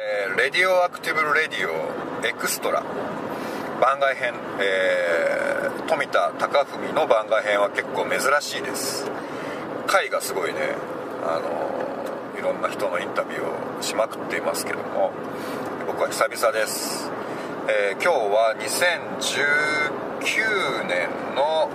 [0.00, 1.72] えーレディオアクティブ・レディオ
[2.24, 2.84] エクストラ
[3.80, 9.10] 番外編、えー富田貴史の番外編は結構珍しいです。
[9.86, 10.76] 回がすごいね。
[11.24, 11.72] あの
[12.38, 15.12] いろんな人のインタビューをしまくっていますけども。
[15.86, 17.10] 僕は久々です、
[17.68, 21.70] えー今日は2019年の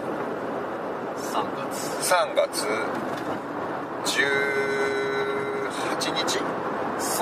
[1.17, 1.89] 3月。
[2.13, 2.67] 3月
[4.05, 4.92] 18日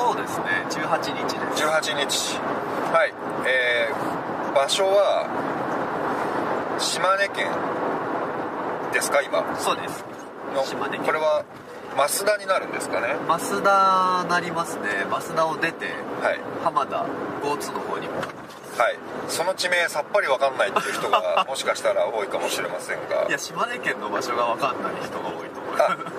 [0.02, 0.46] そうですね。
[0.70, 1.64] 18日です。
[1.64, 2.40] 18日。
[2.92, 3.14] はい。
[3.48, 4.22] えー
[4.54, 5.32] 場所は
[6.78, 7.48] 島根県
[8.92, 9.46] ですか今？
[9.58, 10.04] そうです。
[10.54, 11.06] の島根県。
[11.06, 11.46] これは
[11.96, 13.16] 増田になるんですかね？
[13.30, 15.06] 増田なりますね。
[15.10, 15.86] 増田を出て
[16.22, 16.40] はい。
[16.64, 17.06] 浜田
[17.46, 18.26] 江津の方にもは
[18.90, 18.98] い。
[19.30, 23.28] その地名さっぱりわかんないっていう人がもしかしたら多いかもしれませんが。
[23.30, 25.51] いや島根県の場所が分かんない人が多い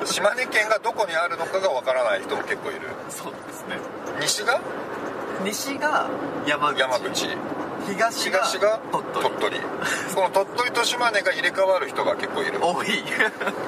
[0.04, 2.80] 島根県がどこにあるのかがわからない人も結構いる。
[3.08, 3.78] すそうですね。
[4.20, 4.60] 西が？
[5.44, 6.08] 西が
[6.46, 6.80] 山口。
[6.80, 7.28] 山口。
[7.86, 9.24] 東が東が鳥取。
[9.24, 9.60] 鳥取。
[10.14, 12.58] この鳥取と島根が入れ替わる人が結構いる。
[12.62, 13.02] 多い。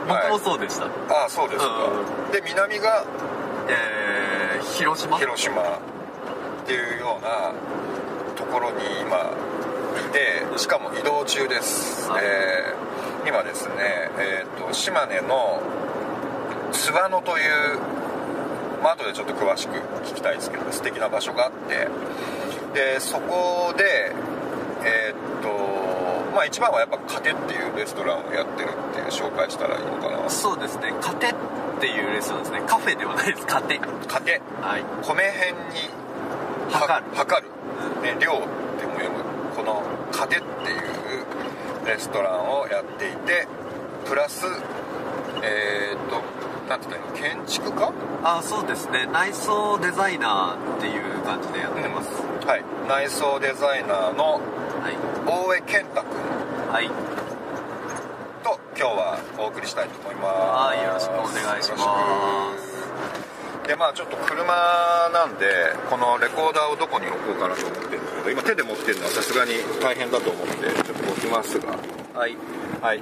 [0.06, 0.88] 僕もそうでした、あ
[1.26, 1.66] あそうですか、
[2.30, 3.04] うで南が？
[3.68, 5.18] えー、広島？
[5.18, 5.62] 広島。
[5.62, 7.52] っていうような
[8.36, 9.32] ところに今
[10.00, 12.24] いてしかも移動中です、はい。
[12.24, 12.93] えー
[13.26, 13.74] 今ですね、
[14.18, 15.62] えー、と島根の
[16.72, 17.78] 津和野という
[18.82, 21.88] まあ後でちょっと詳しく聞きたいですけど素敵な場所があって
[22.74, 24.12] でそこで
[24.84, 25.48] えっ、と
[26.34, 30.28] まあ一番はやっぱ「カテ」っていうレストランをやってるっていう紹介したらいいのかな。
[30.28, 30.92] そうですね。
[31.00, 31.34] カテっ
[31.80, 32.62] ていうレストランですね。
[32.66, 33.46] カフェではないです。
[33.46, 34.84] カテ「カテ」はい。
[35.02, 35.88] 米辺に
[36.70, 37.16] 測る。
[37.16, 37.48] 測る、
[38.02, 38.34] ね、量っ
[38.78, 39.24] ても読む。
[39.56, 41.23] この「カテ」っていう
[41.86, 43.46] レストランをやっていて
[44.06, 44.46] プラス
[45.42, 46.22] えっ、と
[46.68, 47.92] なんて言ったらいいの建築家？
[48.22, 49.06] あそうですね。
[49.12, 52.08] 内装デザイナーっていう感じでやってます、
[52.46, 52.64] はい。
[52.88, 54.40] 内装デザイナーの
[54.80, 54.96] はい。
[55.26, 56.10] 大江健太君。
[56.72, 56.88] はい。
[58.42, 60.32] と今日はお送りしたいと思います。
[60.32, 61.78] はいよろしくお願いしま
[62.56, 62.84] す。
[63.68, 64.44] でまあちょっと車
[65.12, 71.76] なんでこのレコーダーをどこに置こうかなと思ってるんですけど今手で持ってるのはさすがに大変だと思ってちょっと置きますが。
[72.18, 72.36] はい。
[72.80, 73.00] はい。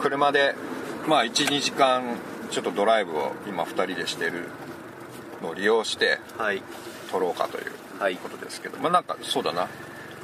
[0.00, 0.54] 車で
[1.06, 2.02] まあ12時間
[2.50, 4.48] ちょっとドライブを今2人でしてる
[5.42, 6.62] のを利用してはい。
[7.10, 8.16] 撮ろうかというはい。
[8.16, 8.78] ことですけど。
[8.78, 9.68] まあなんかそうだな。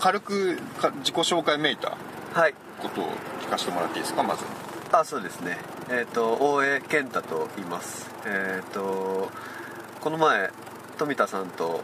[0.01, 1.97] 軽くか自己紹介めいた
[2.35, 2.55] はい。
[2.83, 3.09] ことを
[3.43, 4.23] 聞かせてもらっていいですか？
[4.23, 4.45] まず。
[4.93, 5.59] あそうですね。
[5.91, 8.11] えっ、と大江健太と言います。
[8.27, 9.31] えっ、と
[10.01, 10.51] この前
[10.99, 11.83] 富田さんと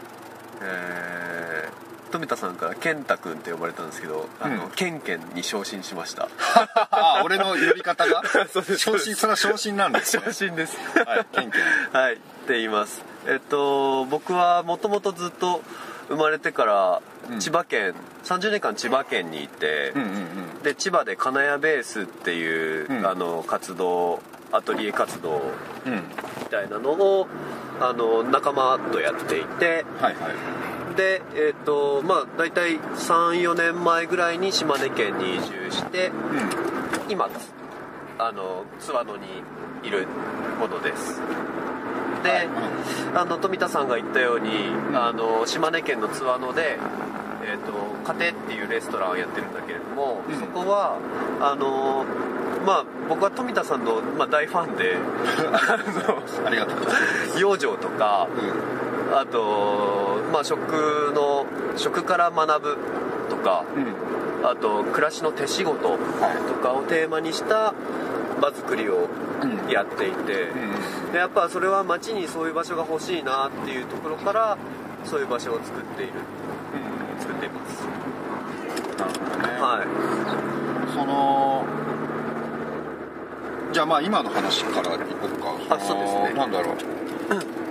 [0.61, 4.71] えー富田さんから健太君って呼ばれたんですけど、あのうん。
[4.71, 6.29] ケンケンに昇進しました。
[6.91, 8.21] あ俺の呼び方が？
[8.77, 10.23] 昇進それは昇進なんですね。
[10.29, 10.77] 昇進です。
[11.03, 11.99] はいケンケン。
[11.99, 13.03] はいって言います。
[13.25, 15.63] えっと僕はもともとずっと
[16.09, 17.01] 生まれてから
[17.31, 17.39] うん。
[17.39, 20.11] 千葉県、30年間千葉県にいて、うんうんう
[20.59, 20.61] ん。
[20.61, 23.07] で千葉で金谷ベースっていう、うん。
[23.07, 25.41] あの活動アトリエ活動
[25.87, 25.93] うん。
[25.95, 27.27] みたいなのを
[27.81, 36.11] あの仲間とやっていてはいはいでえっ、とまあ大体34年前ぐらいに島根県に移住してう
[37.09, 37.29] 今
[38.17, 39.25] あの津和野に
[39.83, 40.07] いる
[40.59, 41.19] ものです。
[42.23, 42.47] で、はい。
[43.15, 44.49] あの富田さんが言ったように
[44.93, 46.77] あの島根県の津和野で、
[47.43, 50.39] えー、と家庭っていうレストランをやってるんだけれども、うん。
[50.39, 50.97] そこは
[51.41, 52.05] あの
[52.65, 54.95] まあ僕は富田さんの、まあ、大ファンで
[55.51, 55.75] あ
[56.51, 57.39] りがとうございます。
[57.41, 60.59] 養生とかうんあと、まあ、食
[61.13, 61.45] の
[61.77, 62.77] 食から学ぶ
[63.29, 64.13] とかうん。
[64.45, 65.97] あと暮らしの手仕事と
[66.61, 67.73] かをテーマにした
[68.41, 69.07] 場作りを
[69.41, 70.51] うんやっていて、
[71.13, 74.57] でやっぱそれは街にそういう場所が欲しいなっていうところから
[75.05, 76.13] そういう場所を作っている。
[77.19, 77.83] 作っています。
[78.97, 79.61] なるほどね。
[79.61, 80.93] はい。
[80.93, 81.65] その
[83.71, 85.75] じゃあまあ今の話からいこうか。
[85.75, 86.29] あそうですね。
[86.31, 86.75] のなんだろう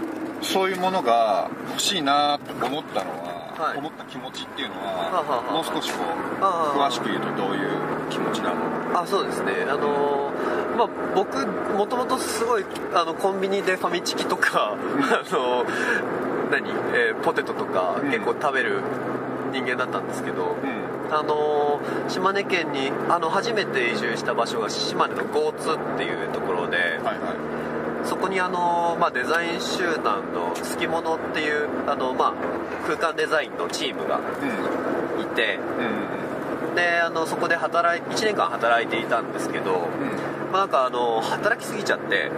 [0.42, 3.32] そういうものが欲しいなと思ったのは、
[3.68, 3.78] はい。
[3.78, 5.98] 思った気持ちっていうのはもう少しこ
[6.40, 7.68] う詳しく言うとどういう
[8.10, 9.00] 気持ちなの？
[9.00, 9.52] あそうですね。
[9.68, 11.46] あのーまあ僕
[11.76, 14.76] もともとすごいあのコンビニでファミチキとか、 あ
[15.30, 15.64] の
[16.50, 18.10] 何、えーポテトとかうん。
[18.10, 18.80] 結構食べる
[19.52, 21.14] 人間だったんですけど、うん。
[21.14, 27.16] あのー島根県にあの初めて移住した場所が島根の江津っていうところで、はいはい
[28.04, 32.34] そこにあの、まあ、デザイン集団のつきものっていうあの、まあ、
[32.86, 35.22] 空間デザインのチームがうん。
[35.22, 39.88] いてうんであのそこで働い1年間働いていたんですけど、
[40.50, 42.30] まあ、なんかあの働きすぎちゃって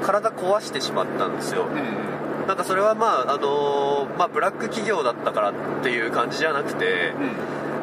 [0.00, 0.04] うん。
[0.04, 1.64] 体壊してしまったんですよ。
[1.64, 2.46] うんうん。
[2.46, 7.12] なんかそれはまああのまあブラック企業だったからっていう感じじゃなくて、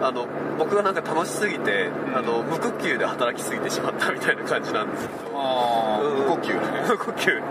[0.01, 0.27] あの
[0.57, 2.17] 僕がなんか楽しすぎて、ん。
[2.17, 6.17] あの無呼吸で働きすぎてしまったみたいな感じなんですけどああうん。
[6.19, 7.41] 無呼吸無呼吸。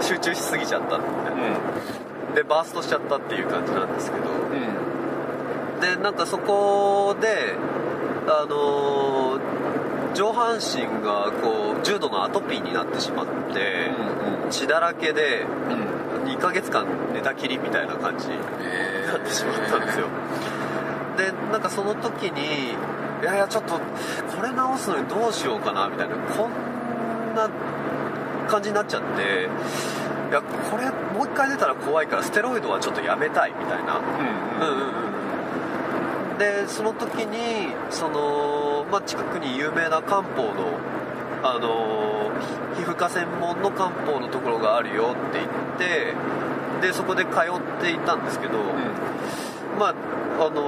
[0.00, 4.24] 集中しすぎちゃったんであでバーストしちゃったっていう感じなんですけど。
[4.28, 5.80] うん。
[5.80, 7.54] でなんかそこで
[8.26, 9.58] あのー
[10.14, 13.90] 上半身がこう重度のアトピーになってしまって、
[14.42, 15.98] うん血だらけでうん。
[16.28, 20.06] 2ヶ月間寝たきりみたいな感じにえなってしまったんですよ
[21.18, 22.72] でなんかその時に
[23.20, 27.50] いやいやちょっとこれ直すのにどうしようかなみたいなこんな
[28.48, 29.48] 感じになっちゃって
[30.30, 33.98] いやこれもう一回出たら怖いからステロイドはちょっとやめたいみたいな。
[33.98, 34.04] うん
[34.60, 35.02] うんうん。
[35.02, 35.08] うん
[36.38, 40.78] でその時にその、まあ、近くに有名な漢方の
[41.42, 42.30] あの
[42.76, 45.78] 皮膚科専門の漢方のところがあるよって言っ
[46.80, 48.58] てでそこで通っていたんですけど、
[49.78, 49.94] まあ
[50.38, 50.67] あの1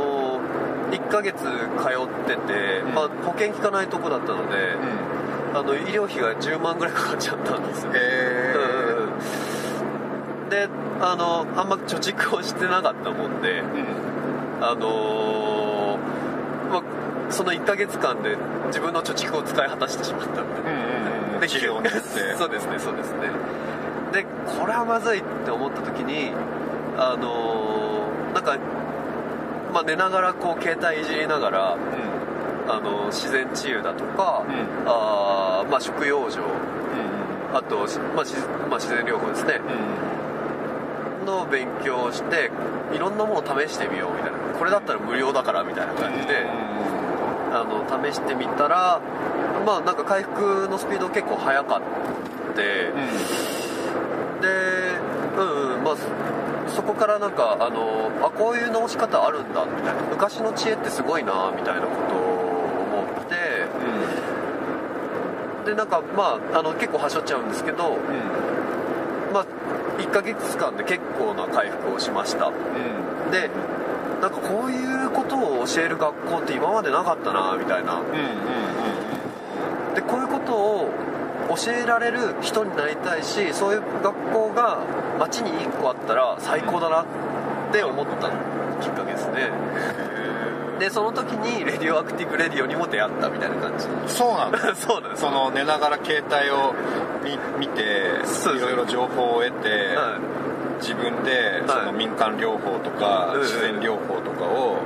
[1.10, 1.48] ヶ月通っ
[2.26, 2.94] てて、うん。
[2.94, 4.76] まあ、保険効かないとこだったので、
[5.52, 9.12] あの医療費が10万ぐらいかかっちゃったんですよ、えうんうん
[10.44, 10.48] うん。
[10.48, 10.68] で
[11.00, 13.62] あのあんま貯蓄をしてなかったもんで、
[14.60, 18.36] あのーまあ、その1ヶ月間で
[18.66, 21.90] 自分の貯蓄を使い果たしてしまったみたいな、うんうんで治療によって。
[22.36, 23.30] そうですねそうですね。
[24.12, 24.24] で
[24.58, 26.32] これはまずいって思った時に
[26.98, 28.56] あのーなんか、
[29.72, 31.76] まあ、寝ながらこう携帯いじりながら、
[32.68, 34.88] あの自然治癒だとか、うん。
[34.88, 36.38] あーまあ、食用場
[37.52, 38.38] あと、まあ自
[38.68, 39.60] まあ、自然療法ですね、
[41.26, 42.50] の勉強をして
[42.94, 44.38] いろんなものを試してみようみたいな。
[44.58, 46.46] これだったら無料だからみたいな感じで、
[47.52, 49.00] あの試してみたら
[49.66, 52.90] まあなんか回復のスピード結構速かって、で
[55.36, 55.96] うんうんまあ
[56.70, 60.02] そそこからなんかあのあこういう直し方あるんだみたいな。
[60.10, 62.18] 昔の知恵ってすごいなみたいなことを
[63.04, 63.36] 思って。
[65.66, 67.98] でなんかまああの結構はしょっちゃうんですけど
[69.32, 69.46] まあ
[69.98, 72.50] 1ヶ月間で結構な回復をしました。
[73.30, 73.50] で
[74.22, 78.00] なんかこういうことを教える学校って今までなかったなみたいな。
[78.00, 78.79] ういうことを
[81.56, 84.78] 教えられる人になりたいしそういう学校が
[85.18, 87.06] 街に1個あったら最高だなっ
[87.72, 88.30] て思った
[88.80, 89.50] きっかけですね。
[90.78, 93.86] でその時にレディオアクティブレディオにも出会ったみたいな感じ。
[94.06, 94.58] そうなんだ。
[94.74, 95.22] そうなんです。
[95.22, 96.74] その寝ながら携帯を
[97.22, 97.82] 見見て
[98.56, 100.18] いろいろ情報を得て、は
[100.80, 101.80] 自分ではい。
[101.80, 104.78] その民間療法とかうん自然療法とかを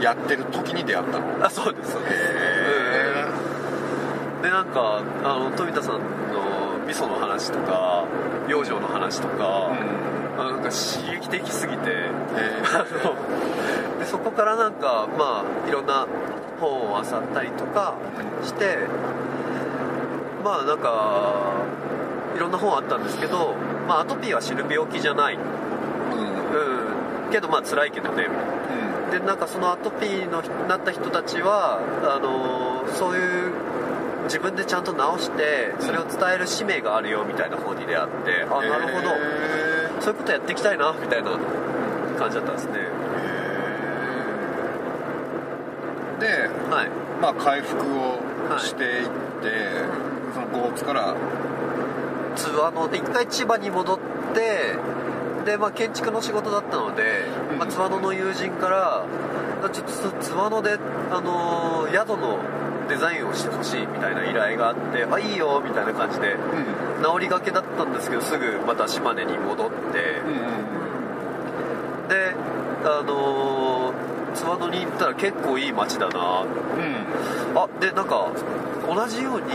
[0.00, 1.24] やってる時に出会ったの。
[1.40, 2.14] あそうですそうです。
[2.14, 2.55] へ
[4.42, 8.04] でなんかあの富田さんの味噌の話とか
[8.48, 9.72] 養生の話とか、
[10.38, 11.90] あのなんか刺激的すぎて
[12.72, 12.84] あ
[13.94, 16.06] のでそこからなんかまあいろんな
[16.60, 17.94] 本を漁ったりとか
[18.42, 18.78] して
[20.44, 20.92] まあなんか
[22.36, 23.54] いろんな本あったんですけど、
[23.88, 28.28] まあ、アトピーは死ぬ病気じゃない、うん、けどまあ辛いけどね。
[28.28, 32.66] みたいなでなんかそのアトピーのなった人たちはあのー
[32.96, 33.52] そういう
[34.26, 39.08] 自分でちゃんと治してそれを伝える使命があるよみたいな本に出会ってあなるほど。
[40.00, 41.30] そういうことやっていきたいなみたいな
[42.18, 42.72] 感じだったんですね。
[46.20, 46.88] ではい。
[47.20, 49.10] まあ回復をしていって、
[50.34, 51.14] その5月から。
[52.36, 53.98] ツアーの一回千葉に戻っ
[54.34, 54.76] て
[55.46, 57.58] で、まあ、建築の仕事だったので、うん。
[57.58, 59.06] まあ、津和野の友人から
[59.72, 60.78] ちょっとそ津和野で、
[61.10, 62.38] あのー宿の
[62.88, 66.36] デザインをしてほしいみたいな依頼があってあいいよみたいな感じで
[67.02, 69.98] 治りがけだったんですけどすぐまた島根に戻って、
[72.08, 72.34] で
[72.84, 76.44] あのー津和野に行ったら結構いい街だな。
[77.54, 78.28] あでなんか
[78.86, 79.46] 同じように、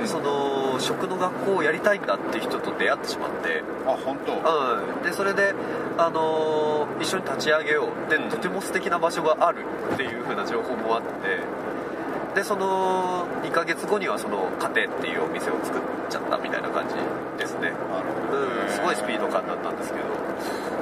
[0.00, 0.08] うん。
[0.08, 4.32] その食の学校をやりたいんだっていう人と出会ってしまって、あ本当。
[4.34, 5.54] うん、でそれで、
[5.96, 8.28] あのー一緒に立ち上げようで、うん。
[8.28, 9.64] とても素敵な場所がある
[9.94, 11.08] っていう風な情報もあって
[12.34, 16.94] でその2ヶ月後にはその家庭っていうお店を作っちゃったみたいな感じ
[17.38, 17.72] ですね、
[18.68, 20.04] すごいスピード感だったんですけど。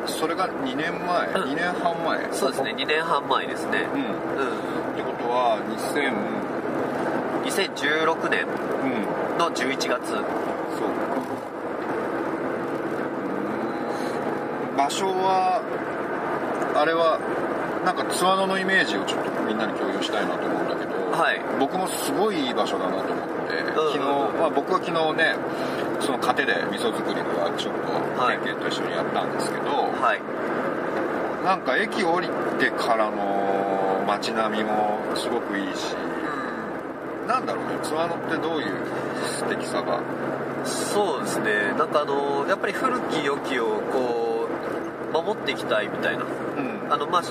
[0.07, 1.51] それが2年前、うん。
[1.53, 2.33] 2年半前？
[2.33, 3.87] そうですね2年半前ですね。
[3.95, 4.01] うん。
[4.01, 4.07] うん。
[4.09, 6.13] ってことは2000
[7.45, 9.89] 2016年うんの11月。
[9.89, 10.23] そうか。
[14.77, 15.63] 場所は
[16.75, 17.21] あれは
[17.85, 20.72] なんかツアノのイメージをちょっとみんなに共有したいなと思うん
[21.13, 21.41] はい。
[21.61, 25.37] 僕もすごいいい場所だなと思って、昨日、うんまあ、僕は昨日ね
[26.01, 28.39] その家庭で味噌作りのワークショップをはい。
[28.39, 30.21] 県警と一緒にやったんですけど、はい。
[31.45, 32.29] なんか駅降り
[32.59, 35.95] てからの街並みもすごくいいし
[37.27, 38.73] なんだろうね津和野ってどういう
[39.27, 40.01] 素敵さが？
[40.65, 41.73] そうですね。
[41.77, 44.49] なんかあのやっぱり古き良きをこ
[45.11, 46.25] う守っていきたいみたいな。
[46.25, 46.93] うん。
[46.93, 47.23] あのまあ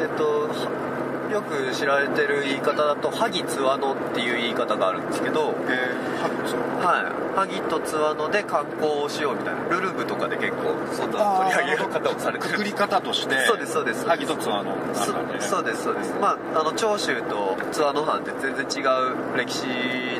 [0.00, 0.93] えっとは
[1.30, 7.24] よく知られてる言い方だと萩津和野っていう言い方があるんですけどえー、ハグツはい。
[7.34, 9.62] 萩と津和野で観光をしようみたいな。
[9.68, 12.52] ルルブとかで結構そんな取り上げ方をされてる。
[12.54, 14.06] くくり方としてそうですそうです。
[14.06, 14.64] 萩と津和
[15.00, 16.14] そうですそうです。
[16.20, 18.86] まああの長州と津和野藩って全然違
[19.34, 19.66] う歴史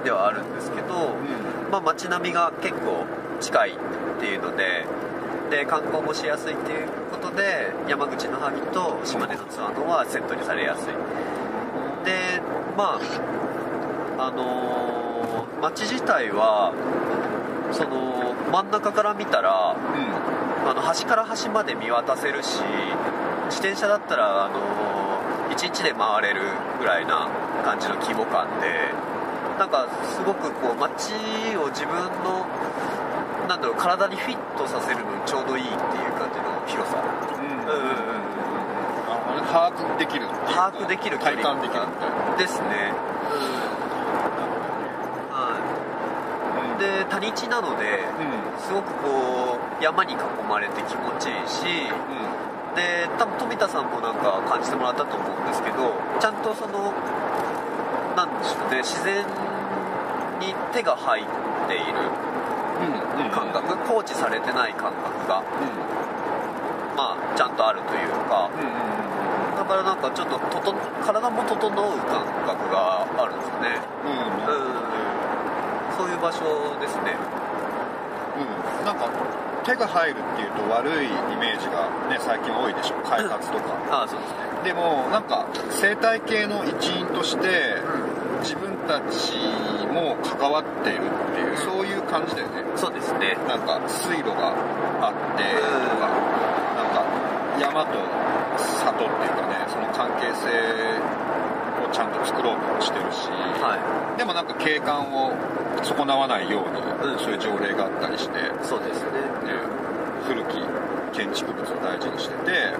[0.02, 1.70] ではあるんですけど、うん。
[1.70, 3.04] まあ、街並みが結構
[3.40, 4.86] 近いっていうので
[5.54, 10.86] で観光もしやすいっていうことで山口の萩と島根の津和野はセットにされやすい。
[12.04, 12.42] で
[12.76, 12.98] ま
[14.18, 16.74] ああのー街自体は
[17.72, 20.68] その真ん中から見たらうん。
[20.68, 22.60] あの端から端まで見渡せるし
[23.52, 26.40] 自転車だったらあの1日で回れる
[26.80, 27.28] ぐらいな
[27.62, 28.88] 感じの規模感で
[29.58, 31.12] なんかすごくこう街
[31.60, 31.94] を自分
[32.24, 32.46] の
[33.48, 36.96] なんだろう体にフィットさせるのにちょうどいいっていう感じの広さ。
[36.98, 37.02] う
[37.42, 37.88] んうんうん。
[37.88, 38.24] うん
[39.44, 41.36] 把握できる把握できる距離。
[41.36, 41.80] 体感できる
[42.38, 42.92] ですね。
[45.30, 45.58] は
[46.76, 46.80] い。
[46.80, 48.60] で谷地なのでうん。
[48.60, 50.16] すごくこう山に囲
[50.48, 51.64] まれて気持ちいいし
[52.74, 56.92] で多分富田さんもなんか感じてもらったと思うんですけどちゃんとその
[58.16, 59.24] なんでしょうね自然
[60.40, 61.24] に手が入っ
[61.68, 61.84] ている。
[61.84, 62.33] うんうん
[63.30, 65.42] 感覚放置されてない感覚が
[66.96, 68.50] まあちゃんとあるというか
[69.56, 73.80] だからなんかちょっととと体も整う感覚があるんですよね。
[74.06, 74.84] うん
[75.96, 76.42] そういう場所
[76.80, 77.14] ですね。
[78.34, 78.84] うん。
[78.84, 79.08] なんか
[79.64, 82.96] 手が入るっていうと悪いイメージがね最近多いでしょ。
[83.08, 83.74] 開発とか。
[83.90, 84.38] ああそうですね。
[84.64, 89.36] でもなんか生態系の一員としてう自分たち
[89.92, 92.53] も関わっているっていうそういう感じだよね
[93.20, 94.54] ですねなんか水路が
[95.00, 95.44] あって
[96.76, 97.04] なんか
[97.60, 97.98] 山と
[98.58, 100.50] 里っていうかねその関係性
[101.82, 103.28] をちゃんと作ろうとしてるし、
[103.62, 105.32] はでもなんか景観を
[105.82, 107.18] 損なわないように、うん。
[107.18, 109.24] そういう条例があったりして、ね、いそうですね。
[110.24, 110.56] 古き
[111.12, 112.72] 建築物を大事にしてて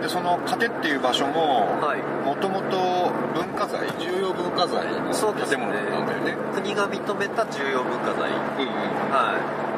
[0.00, 2.00] でその糧っていう場所もはい。
[2.24, 6.36] もともと文化財重要文化財の建物なんだよね。
[6.54, 8.30] 国が認めた重要文化財。
[8.30, 9.70] うんうんはい。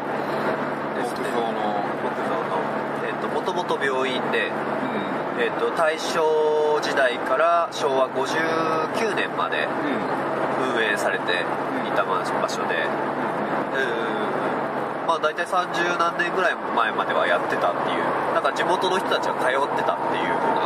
[1.02, 1.82] 木造の。
[2.06, 2.62] 木造の。
[3.02, 6.20] えっ、ともともと病院でうえっ、と大正
[6.80, 9.66] 時代から昭和59年まで
[10.76, 11.24] 運営されて
[11.88, 12.91] いた場所でうん
[15.12, 18.04] まあ大体30何年ぐらい前まではやってたっていう。
[18.32, 20.64] なんか地元の人たちが通ってたっていうような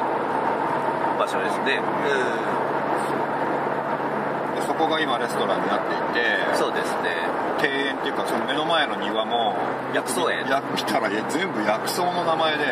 [1.19, 1.83] 場所ですね。
[4.55, 6.23] でそこが今レストランになっていて。
[6.47, 7.27] うんそうですね。
[7.59, 9.59] 庭園っていうかその目の前の庭も。
[9.93, 10.47] 薬草園。
[10.47, 12.65] や見たらえ全部薬草の名前で。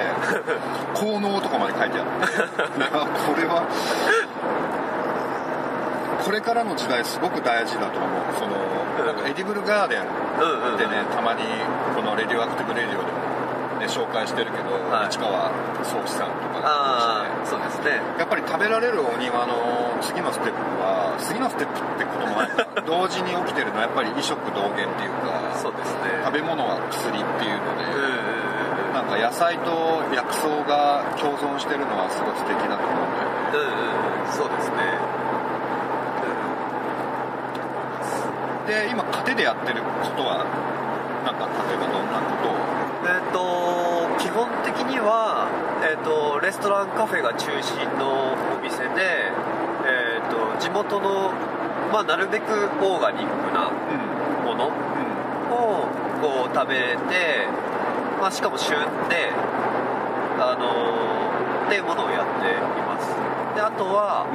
[0.94, 3.66] 効能とかまで書いてあっていやこれはこ
[6.34, 8.10] れからの時代すごく大事だと思う。
[8.34, 8.58] その
[9.06, 10.02] なんかエディブルガーデン
[10.76, 11.42] でねたまに
[11.94, 15.06] この「レディオアクティブ・レディオ」でも、ね、紹介してるけど、はい。
[15.10, 15.50] 市川
[15.84, 18.00] 宗志さんとかあがあそうですね。
[18.18, 22.42] やっぱり食べられるお庭の次のステップは次のステップってことも
[22.86, 26.18] 同時に起きてるのはやっぱり医食同源っていうかそうですね。
[26.24, 28.44] 食べ物は薬っていうので、うんうんうん
[28.94, 33.50] なんか野菜と薬草が共存してるのはすごい素敵だと思うんだよね。
[33.50, 34.30] うんうん。
[34.30, 35.23] そうですね
[38.66, 40.44] で今糧でやってることは
[41.24, 42.56] なんか例えばどんなことを？
[43.04, 43.38] えっ、と
[44.22, 45.48] 基本的には、
[45.84, 49.32] えー、とレストランカフェが中心のお店で、
[49.84, 51.32] えー、と地元の、
[51.92, 52.44] まあ、なるべく
[52.80, 54.14] オーガニックなうん。
[54.44, 54.70] ものを
[56.20, 57.48] こう食べれて、
[58.20, 58.76] まあ、しかも旬
[59.08, 59.32] で
[60.38, 63.08] あのーっていうものをやっています。
[63.54, 64.26] であとは、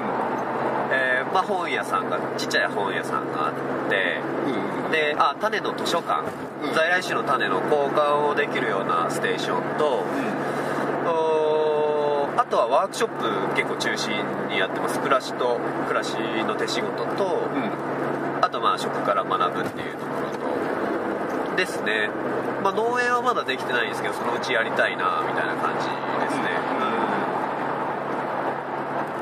[0.91, 3.59] えーまあ、本屋さんがちっちゃい本屋さんがあって
[3.95, 4.91] うんうん。
[4.91, 6.23] であ種の図書館、
[6.63, 6.73] うん。
[6.73, 10.05] 在来種の種の交換をできるようなステーションと
[12.37, 14.11] あとはワークショップ結構中心
[14.47, 14.99] にやってます。
[14.99, 16.15] 暮らしと暮らし
[16.47, 18.43] の手仕事と、うん。
[18.43, 22.09] あとまあ食から学ぶっていうところとですね、
[22.63, 26.47] まあ、農園はまだできてないんですけどそのうちやりたいなみたいな感じですね。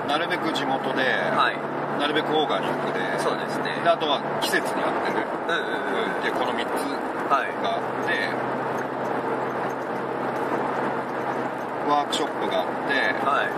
[0.08, 3.20] なるべく地元で、うんはいなるべくオーガニックで。
[3.20, 3.82] そうですね。
[3.84, 6.24] であとは季節に合ってる、うんうんうん。
[6.24, 6.86] でこの3つ
[7.28, 8.14] はいがあって、
[11.90, 12.94] ワークショップがあって、
[13.26, 13.50] はい。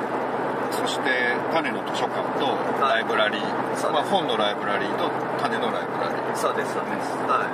[0.72, 2.46] そして種の図書館と
[2.80, 3.42] ライブラリー、
[3.76, 4.00] そうです。
[4.00, 5.10] まあ、本のライブラリーと
[5.42, 6.36] 種のライブラリー。
[6.36, 7.12] そうですそうです。
[7.26, 7.50] はい。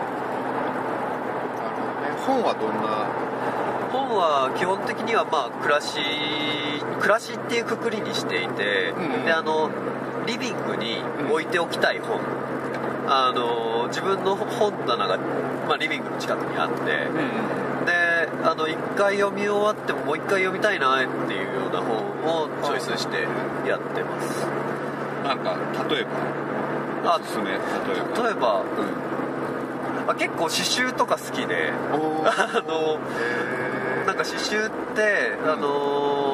[1.57, 2.13] なるほどね。
[2.27, 3.07] 本はどんな？
[3.91, 5.99] 本は基本的にはまあ暮らし
[6.99, 9.69] 暮らしっていうくくりにしていて、うんであの
[10.25, 10.97] リビングに
[11.31, 12.19] 置いておきたい本、
[13.07, 15.17] あの自分の本棚が、
[15.67, 16.85] まあ、リビングの近くにあって。
[17.85, 17.91] で
[18.43, 21.97] あの1回読み終わってももう1回読みたいなっていうような本
[22.45, 23.27] をチョイスして
[23.67, 24.43] やってます。
[25.23, 25.55] なんか
[25.87, 26.03] 例え
[27.03, 27.11] ば？
[27.13, 27.59] あおすすめ例え
[28.17, 28.23] ば？
[28.23, 30.09] 例えばうん。
[30.09, 31.71] あ結構刺繍とか好きで。
[31.93, 32.97] あの
[34.07, 36.24] なんか刺繍ってあのー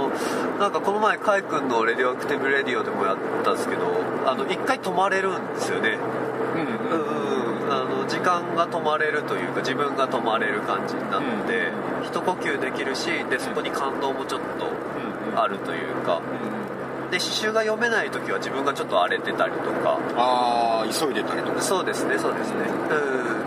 [0.59, 3.81] なんかこの前カイ君の「レディオアクティブ・レディオ」でもやったんですけど
[4.25, 5.97] あの一回止まれるんですよね。
[6.55, 7.71] うんううんん。
[7.71, 11.71] あの時間が止まれるというか自分が止まれる感じになって、
[12.03, 14.67] 一呼吸できるしでそこに感動もちょっと
[15.41, 16.19] あるというか。
[17.11, 19.97] で刺繍が読めない時は自分がちょっと荒れてたりとか。
[20.15, 21.61] ああ急いでたりとか。
[21.61, 22.55] そうですねそうですね。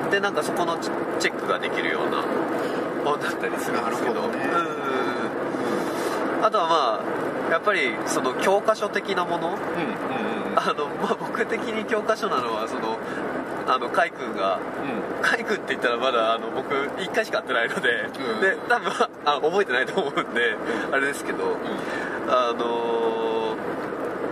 [0.05, 0.11] うん。
[0.11, 2.23] でなんかそこのチチェックができるような
[3.05, 4.21] 本だったりするんですけど。
[4.21, 4.51] なるほどね。
[4.53, 4.84] うん。
[4.84, 4.84] あ
[6.55, 7.03] とはま
[7.49, 9.49] あやっぱりその教科書的なもの。
[9.49, 10.57] うんうんうん。
[10.57, 12.97] あの、まあ、僕的に教科書なのはその
[13.67, 14.61] あのカイ君が
[15.21, 18.41] カイ君って言ったらまだあの僕1回しか会ってないので、うん。
[18.41, 18.93] で多分
[19.25, 20.57] あ覚えてないと思うんで
[20.93, 21.57] あれですけど
[22.29, 23.57] あの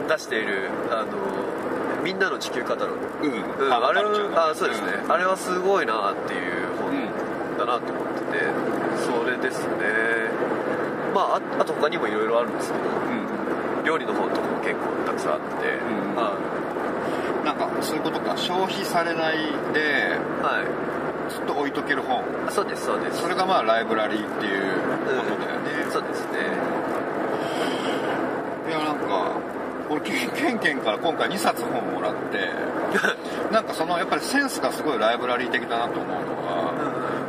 [0.08, 3.32] 出しているあのみんなの地球カタログうん。
[3.32, 8.46] うんうん、あれあそうですね、あれはすごいなっていう本だなと思ってて
[9.04, 10.52] それですね
[11.14, 13.84] まあああと他にもいろいろあるんですけどうん。
[13.84, 16.38] 料理の本とかも結構たくさんあって、んは
[17.44, 19.38] なんかそういうことか消費されない
[19.74, 22.22] でい、はい、ずっと置いとける本。
[22.46, 23.20] あそうですそうです。
[23.20, 24.62] それがまあライブラリーっていう
[25.02, 26.38] ことだよね、そうですね。
[28.68, 29.32] いやなんか
[29.90, 32.48] 俺ケンケンケンから今回2冊本もらって
[33.52, 36.14] なんかそのやっぱりセンスがすごいライブラリー的だなと思うの
[36.46, 36.72] は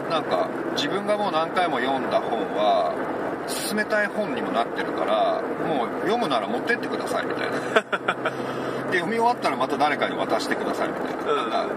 [0.10, 2.93] なんか自分がもう何回も読んだ本は
[3.47, 7.58] 進めたい本にもなってるからもう読むなら持ってってくださいみたいな。
[8.91, 11.49] で読み終わったらまた誰かに渡してくださいみたいな,、うん。
[11.49, 11.73] なんか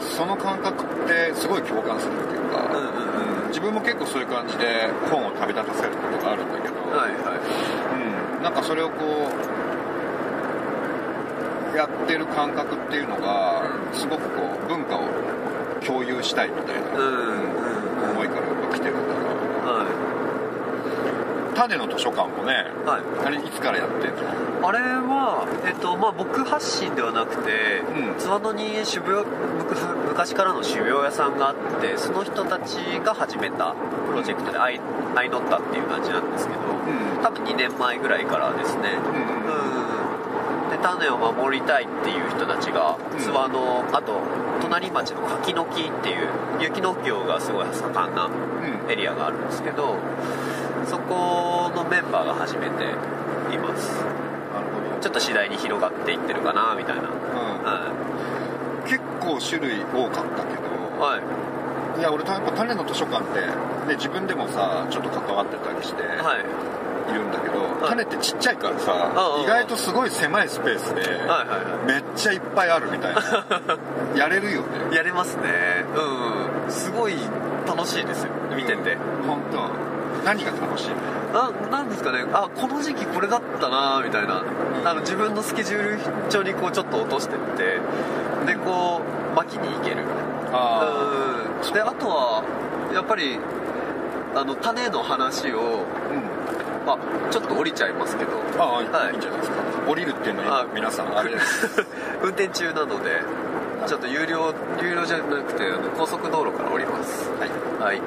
[0.00, 3.48] その感覚ってすごい共感するっていうか、うんうんうん。
[3.48, 7.12] 自分も結構そういう感じで本を旅立たせることがあるんだけど、はいはい。
[8.36, 8.94] うん、なんかそれをこ
[11.72, 15.00] うやってる感覚っていうのがすごくこう文化を
[15.86, 16.82] 共有したいみたいな
[18.12, 19.15] 思いからやっぱ来てるんだ
[21.56, 23.26] 種の図書館もねいはい。
[23.26, 24.68] あれいつからやってんの？
[24.68, 28.18] あれは、えっとまあ、僕発信ではなくて、うん。
[28.18, 29.74] 津和野に種苗むく
[30.08, 33.74] 昔からの種苗屋さんがあってその人たちが始めた
[34.06, 34.80] プロジェクトで「アイ
[35.14, 37.22] アイノッタ」っていう感じなんですけどうん。
[37.22, 38.90] 多分2年前ぐらいからですね。
[38.92, 39.12] うん。
[39.14, 40.70] うん。
[40.70, 43.18] で種を守りたいっていう人たちがうん。
[43.18, 44.20] 津和野あと
[44.60, 46.28] 隣町の柿の木っていう
[46.60, 48.28] 雪農業がすごい盛んなう
[48.88, 48.90] ん。
[48.90, 49.96] エリアがあるんですけど
[50.86, 52.84] そこのメンバーが始めて
[53.52, 53.90] います。
[53.92, 55.00] なるほど。
[55.00, 57.02] ちょっと次第に広がっていってるかなみたいな。
[57.02, 57.08] うん。
[57.64, 57.92] は
[58.86, 61.18] 結構種類多かったけどい、は
[61.96, 63.40] い、いや俺やっぱ種の図書館って、
[63.88, 66.86] ね、自分でもさちょっと関わってたりしてはい。
[67.10, 67.88] いるんだけど、い。
[67.88, 73.22] 種ってちっちゃいからさ、うんうん意外とすごい狭いスペースで、はいはいはめっちゃいっぱいあるみたいな。
[74.18, 74.66] やれるよね。
[74.90, 75.84] いやれますね。
[75.94, 77.14] うんすごい
[77.66, 78.96] 楽しいですよ見てて、
[79.26, 79.85] 本当
[80.26, 80.90] 何が楽しい？
[80.90, 82.24] のななんですかね。
[82.32, 84.42] あこの時期これだったなみたいな。
[84.84, 87.80] あの自分のスケジュール帳にこうちょっと落としてって
[88.46, 89.00] でこ
[89.32, 90.04] う巻きに行ける。
[90.52, 91.72] あうん。
[91.72, 92.42] であとは
[92.92, 93.38] やっぱり
[94.34, 95.86] あの種の話を
[96.86, 97.00] あうん。
[97.26, 98.32] あちょっと降りちゃいますけど。
[98.58, 99.12] ああ、はい。
[99.12, 99.56] い、いんじゃないですか。
[99.86, 101.84] 降りるっていうのはあ皆さんあれです。
[102.22, 103.22] 運転中なので
[103.86, 107.30] ちょっと有料有料じゃなくてあの高速道路から降ります。
[107.38, 107.50] はい。
[107.82, 108.00] はい。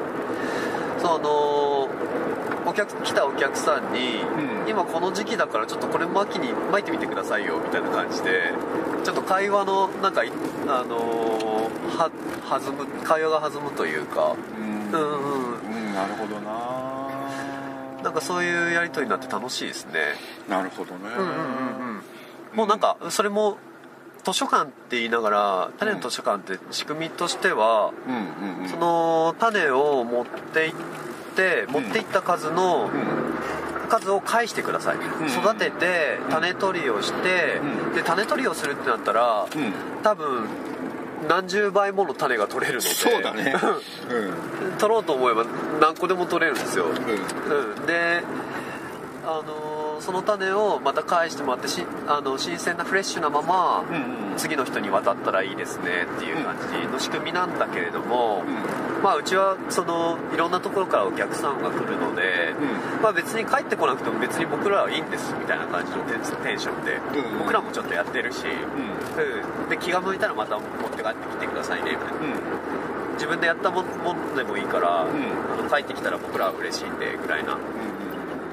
[1.00, 1.79] そうあのお
[2.86, 4.22] 客来たお客さんに、
[4.64, 4.70] うん。
[4.70, 8.54] 今この時期だからちょっとこれ巻きに巻いてみてくださいよみたいな感じで
[9.04, 10.32] ちょっと会話のなんかい
[10.68, 12.12] あのは
[12.48, 14.36] 弾む会話が弾むというか。
[14.58, 14.92] うん。
[14.92, 18.04] うんなるほどな。
[18.04, 20.16] なんかそういうやり取りになって楽しいですね。
[20.48, 21.02] なるほどね。
[21.06, 21.98] うんうんうん
[22.54, 22.58] うん。
[22.58, 23.58] もうなんかそれも
[24.24, 31.09] 図書館って言いながら種の図書館って仕組みとしては、うんその種を持っていって
[31.70, 33.30] 持っていった数のうん
[33.90, 35.00] 数を返してください、ん。
[35.28, 37.94] 育てて種取りをして、うん。
[37.96, 39.74] で種取りをするってなったらうん。
[40.04, 40.48] 多分
[41.28, 43.56] 何十倍もの種が取れるのでそうだね。
[44.64, 44.78] うん。
[44.78, 45.44] 取ろうと思えば
[45.82, 46.94] 何個でも取れるんですよ、うん。
[46.94, 48.24] うん、で
[49.26, 54.38] あのーその種をまた返してもらってしあの新鮮なフレッシュなまま、うんうん。
[54.38, 59.04] 次の人に渡ったらいいですねっていう感じの仕組みなんだけれども、うん。
[59.04, 62.56] まあうちはそのいろんなところからお客さんが来るので、
[63.00, 67.40] うまあ別に帰ってこなくても別に僕らはいいんですみたいな感じのテンションで、うんうん。
[67.40, 69.64] 僕らもちょっとやってるし、うん。
[69.64, 69.70] うん。
[69.70, 72.14] で気が向いたらまた持って帰ってきてくださいねみたいな。
[72.14, 73.14] うん。
[73.16, 75.08] 自分でやったもものでもいいから、ん。
[75.08, 77.58] あの帰ってきたら僕らは嬉しいんでぐらいな。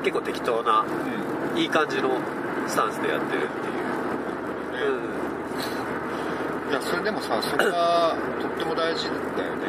[0.02, 2.18] 結構適当なうんいい感じの
[2.66, 3.68] スタンスでやってるって
[4.78, 4.92] いう、
[6.66, 6.70] うん。
[6.70, 9.06] いやそれでもさそれはとっても大事
[9.36, 9.66] だよね。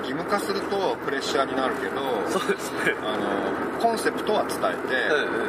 [0.00, 2.94] 義務化するとプレッシャーになるけどそうですね。
[3.04, 4.74] あのコンセプトは伝え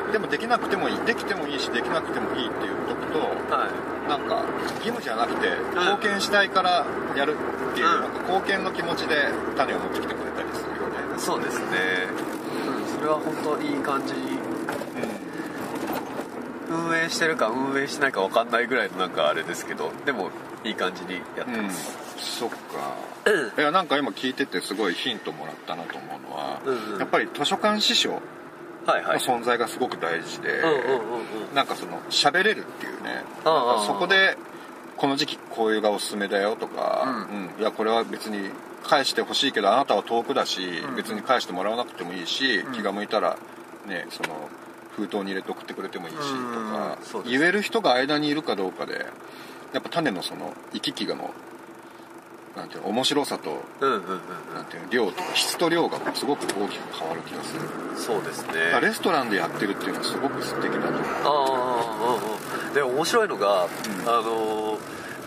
[0.07, 0.99] て、でもできなくてもいい。
[1.05, 3.19] できてもいいしできなくてもいいっていうとと
[3.53, 3.71] はい。
[4.09, 4.43] なんか
[4.83, 7.35] 義務じゃなくて貢献したいからやる
[7.71, 8.01] っていう、うん。
[8.01, 11.17] なんか貢献の気持ちで種を持ってきてくれたりするよね。
[11.17, 11.67] そうですね、
[12.67, 14.30] うん、それは本当いい感じに
[16.71, 20.29] 運営してるか運営してないか分かんないぐらいのなんかあれですけどでも
[20.63, 21.97] いい感じにやってうん、ます、
[22.39, 22.55] そっか。
[23.25, 23.59] うん。
[23.59, 26.99] いやなんか今聞いててすごいヒントもらったなと思うのは、うんうん。
[26.99, 29.19] やっぱり図書館司書はいはい。
[29.19, 31.55] の存在がすごく大事で、うんうんうんうん。
[31.55, 33.23] なんかその喋れるっていうね。
[33.43, 34.37] そこで
[34.97, 37.59] この時期こういうがおすすめだよとか、ううん。
[37.59, 38.49] いやこれは別に
[38.83, 40.95] 返してほしいけどあなたは遠くだし、うん。
[40.95, 42.73] 別に返してもらわなくてもいいし、うん。
[42.73, 43.37] 気が向いたら
[43.87, 44.47] ねその
[44.95, 49.05] 封筒に入れて送ってくれてもいいしとか言える人が間にいるかどうかで
[49.73, 51.31] やっぱ種のその行き来がの
[52.55, 54.03] なんていうの面白さとうんうんうん
[54.53, 57.61] なんていうの量とか質と量がすごく大きく変わる気がする。
[57.61, 58.53] うんそうですね。
[58.81, 63.67] レストランでやってるっていうのはすごく素敵だと思うああうんうんで面白いのが、ん。
[64.07, 64.77] あの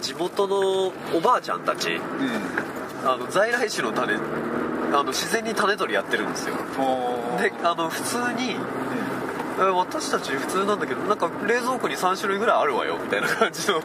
[0.03, 3.09] 地元のおばあちゃんたちうん。
[3.09, 4.19] あの在来種の種あ
[4.99, 6.57] の自然に種取りやってるんですよ。
[7.39, 8.59] であの普通にう
[9.59, 13.81] え私たち普通なんだけどなんか冷蔵庫に3種類ぐらいあるわよみたいな感じの。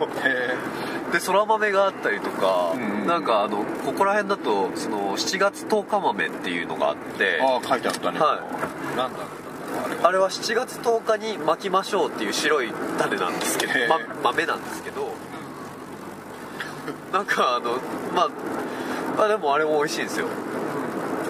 [1.11, 3.07] でそら豆があったりとか、うんうん。
[3.07, 8.19] なんかあのここら辺だとその7月10日豆っていうのがあってえああ書いてあったね。
[8.19, 8.41] は
[8.95, 9.39] なんだろう
[9.85, 15.13] あれはあれは7月10日に巻きましょうっていう白い種なんですけど、ま、豆なんですけど
[17.11, 17.73] なんかあの
[18.15, 18.29] まあ
[19.17, 20.27] まあでもあれも美味しいんですよ。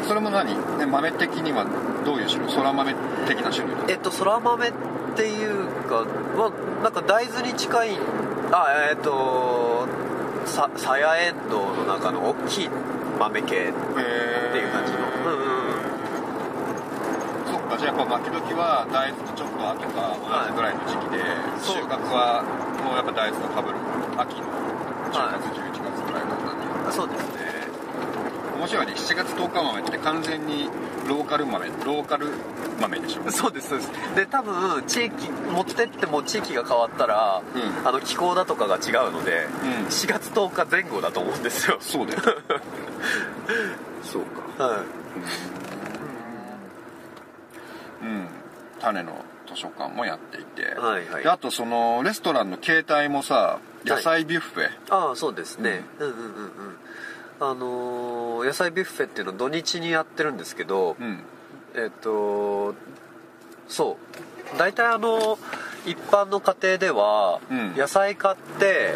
[0.07, 1.65] それも何、ね、豆的には
[2.05, 2.51] どういう種類？
[2.51, 2.93] そら豆
[3.27, 4.73] 的な種類えっとそら豆っ
[5.15, 6.05] ていうか
[6.37, 6.51] まあ
[6.83, 7.97] なんか大豆に近い
[8.51, 9.87] あえっと
[10.45, 12.69] ささやえんどうの中の大きい
[13.19, 14.99] 豆系っていう感じの。
[14.99, 15.79] うんうんうん。
[17.51, 21.21] そっかじゃあやっぱ巻き時は大豆とちょっと後か同じぐらいの時期で、
[21.59, 22.41] そう収穫は
[22.81, 23.77] もうやっぱ大豆とかぶる
[24.17, 24.47] 秋の
[25.11, 27.23] 10月、11月ぐらいなんだねそうです。
[27.23, 27.28] ね
[28.59, 28.93] 面白いね。
[28.93, 30.69] 7月10日豆って完全に
[31.07, 32.27] ローカル豆ローカル
[32.81, 33.31] 豆でしょ？
[33.31, 33.91] そうですそうです。
[34.15, 37.87] で多分地域持ってっても地域が変わったら、うん。
[37.87, 39.87] あの気候だとかが違うので、うん。
[39.87, 41.77] 4月10日前後だと思うんですよ。
[41.79, 42.21] そうだよ。
[44.03, 44.23] そう
[44.57, 44.63] か。
[44.63, 44.79] はい。
[48.03, 48.27] うん。
[48.79, 51.23] 種の図書館もやっていて、はいはい。
[51.23, 56.77] であとそのレストランの携帯もさ野菜ビュッフェ、ああそうですね、うん、うんうんうん
[57.39, 61.19] あのー野菜ビュッフェっていうのは土日にやってるんですけど、うん。
[61.75, 62.73] えっと
[63.67, 63.97] そ
[64.55, 64.57] う。
[64.57, 65.37] 大体あの
[65.85, 67.75] 一般の家庭ではうん。
[67.75, 68.95] 野菜買って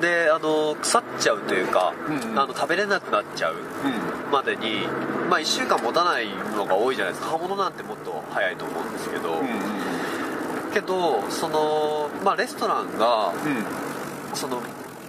[0.00, 2.38] であの腐っちゃうというか、うんうん。
[2.38, 4.30] あの食べれなくなっちゃううん。
[4.30, 4.86] までに、
[5.30, 7.32] まあ、1週間持たないのが多いじゃないですか。
[7.32, 10.72] 刃物なんてもっと早いと思うんですけど、うん。
[10.72, 14.36] けどその、まあ、レストランがうん。
[14.36, 14.60] その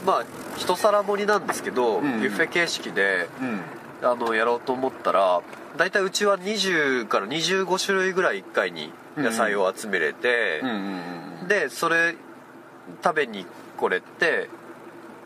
[0.05, 0.25] まあ
[0.57, 2.21] 一皿盛りなんですけど、うん。
[2.21, 3.61] ビュッフェ形式でうん。
[4.01, 5.41] あのやろうと思ったら
[5.77, 10.61] 大体うちは20から25種類ぐらい1回に野菜を集めれて
[11.47, 12.15] でそれ
[13.03, 13.45] 食べに
[13.77, 14.49] 来れて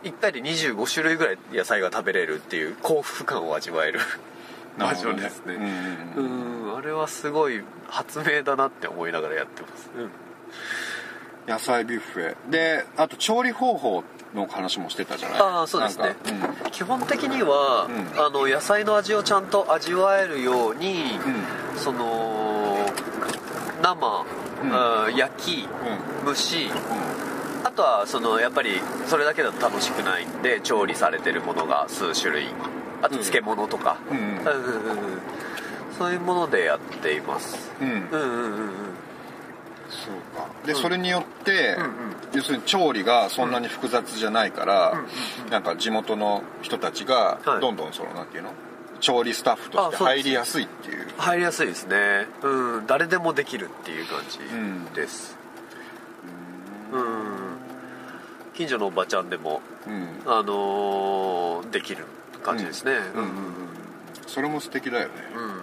[0.04, 4.00] 1回で25種類ぐらい野菜が食べれるっていう幸福感を味わえる
[4.78, 5.56] バージョンですね。
[6.16, 10.12] うんあれはすごい発明だなって思いながらやってます、うん
[11.50, 12.52] 野菜ビュッフェ。
[12.52, 14.04] であと調理方法
[14.36, 15.42] の話もしてたじゃない？
[15.42, 16.16] ああそうですね。
[16.26, 18.22] なんか基本的には、うん。
[18.24, 21.18] あの野菜の味をちゃんと味わえるように、
[21.76, 22.86] うその
[23.82, 24.26] 生、
[24.62, 25.06] うん。
[25.08, 26.26] うん焼きんうん。
[26.28, 32.46] 蒸しうあとはそのやっぱりそれだけだと楽しくないんで調理されてるものが数種類。
[33.02, 34.18] あと漬物とか、んうん。
[34.18, 35.20] うんうんうんうん。
[35.98, 37.72] そういうものでやっています。
[37.82, 37.88] うん。
[37.90, 38.72] うんうんうんうん
[39.90, 40.48] そうか。
[40.66, 41.92] で、それによって、うんうん。
[42.34, 45.04] 要するに調理がそんなに複雑じゃないから、
[45.50, 47.62] なんか地元の人たちがはい。
[47.62, 48.52] どんどんそのなんていうの？
[49.00, 51.08] 調理スタッフとして入りやすいっていう。
[51.18, 52.28] 入りやすいですね。
[52.44, 52.88] うん。
[52.88, 54.86] 誰でもできるっていう感じん。
[54.94, 55.38] です。
[56.92, 57.04] うん。
[58.54, 60.08] 近所のおばちゃんでもうん。
[60.26, 62.06] あのーできる
[62.44, 62.92] 感じですね。
[63.16, 63.24] うん。
[63.24, 63.30] うん
[64.28, 65.14] それも素敵だよね。
[65.36, 65.62] うん。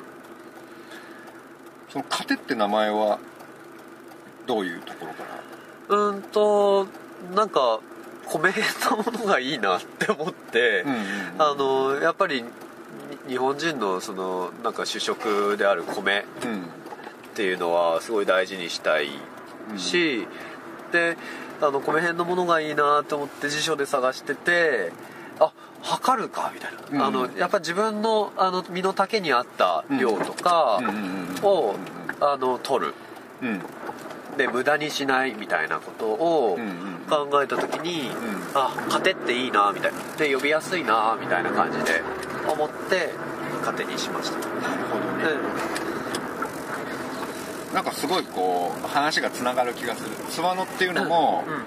[1.91, 3.19] その「カテ」って名前は
[4.47, 5.25] どういうところか
[5.89, 5.97] ら？
[5.97, 6.87] うんと
[7.35, 7.81] なんか
[8.27, 8.53] 米
[8.91, 10.99] のものがいいなって思って、うんうん
[11.39, 12.49] あのやっぱりに
[13.29, 16.65] 日本人のそのなんか主食である米うんっ
[17.35, 19.11] ていうのはすごい大事にしたい
[19.77, 20.27] し、
[20.93, 21.17] で
[21.61, 24.93] あの米編のものがいいなと思って辞書で探してて
[25.39, 31.75] あ測るかみたいな、うんあのやっぱ自分のあの身の丈に合った量とかうんうんうんを、
[32.21, 32.95] あの取る
[33.43, 33.63] うん
[34.37, 38.13] で無駄にしないみたいなことをうんうん考えた時に、ん。
[38.55, 39.99] あ糧っていいなみたいな。
[40.17, 42.03] で呼びやすいなみたいな感じで
[42.49, 43.13] 思って
[43.65, 44.45] 糧にしました、な
[44.77, 45.39] るほどね。
[47.75, 50.11] なんかすごいこう話がつながる気がする。
[50.31, 51.61] つわのっていうのもうんうん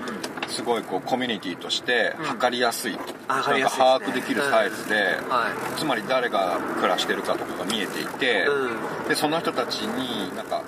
[0.50, 3.04] すごいこうコミュニティとして測りやすい、なん
[3.44, 4.96] 測りやか把握できるサイズで、
[5.30, 9.08] はつまり誰が暮らしてるかとかが見えていて、うん。
[9.08, 10.64] でその人たちになんか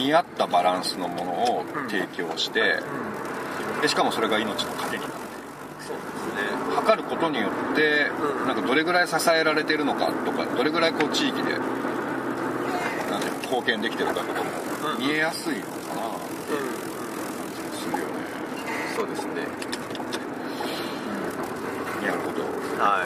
[0.00, 2.80] 見合ったバランスのものを提供して、
[3.82, 5.14] でしかもそれが命の糧になる
[5.80, 6.74] そうですね。
[6.74, 8.10] 測ることによって、
[8.40, 8.46] うん。
[8.46, 14.50] なんかどれぐらい支えられてるのかとかどれぐらいこう地域でなんて貢献できてるかとかも
[14.96, 15.06] うん。
[15.06, 18.12] 見えやすいのかなっていう感じがするよね、
[18.96, 19.46] そうですね。
[22.00, 22.42] なるほど、
[22.82, 23.04] は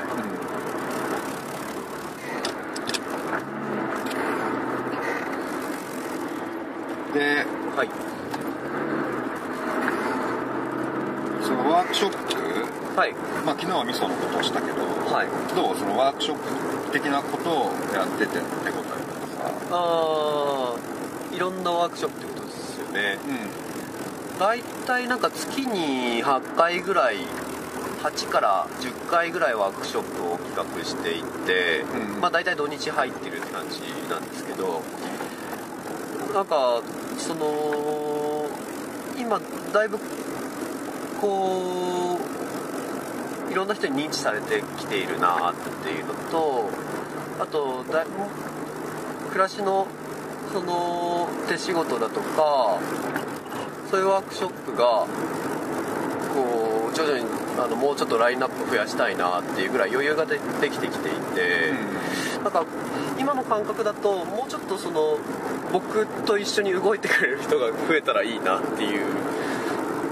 [7.14, 7.26] でい
[7.76, 7.88] はい。
[11.44, 13.12] そのワークショップはい。
[13.46, 15.28] まあ昨日は味噌のことをしたけど、はい。
[15.54, 15.76] どう？
[15.76, 18.90] そのワークショップ的なことをやってて手応えとか
[19.28, 19.48] さ。
[19.70, 23.18] ああいろんなワークショップってことですよね。
[24.38, 27.18] 大体なんか月に8回ぐらい
[28.02, 34.82] 8から10回ぐらいワークショップを企画していて、うんまあ大体土日入ってるって感じなんですけど
[36.34, 36.82] なんか
[37.18, 38.48] その
[39.18, 39.40] 今
[39.72, 39.98] だいぶ
[41.20, 42.18] こ
[43.48, 46.68] ういろんな人に認知されてきているなっていうのと
[47.40, 48.06] あとだい
[49.28, 49.86] 暮らしの
[50.52, 52.78] その手仕事だとか
[53.90, 55.06] そういうワークショップが
[56.34, 57.24] こう徐々に
[57.58, 61.63] あのもうちょっとラインナップ増やしたいなっていうぐらい余裕がでできてきていて、
[62.44, 62.66] なんか
[63.18, 65.18] 今の感覚だともうちょっとその
[65.72, 69.06] 僕と一緒に動いてくれる人が増えたらいいなっていう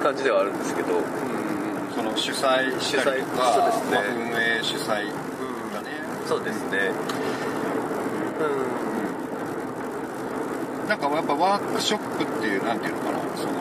[0.02, 0.88] 感じではあるんですけど、
[1.94, 3.92] その主催したりとか主催そうですね。
[3.92, 4.88] まあ運営主催
[5.74, 5.88] だね。
[6.26, 6.90] そうですね。
[10.88, 13.52] なんかやっぱワークショップっていうなんていうのかなその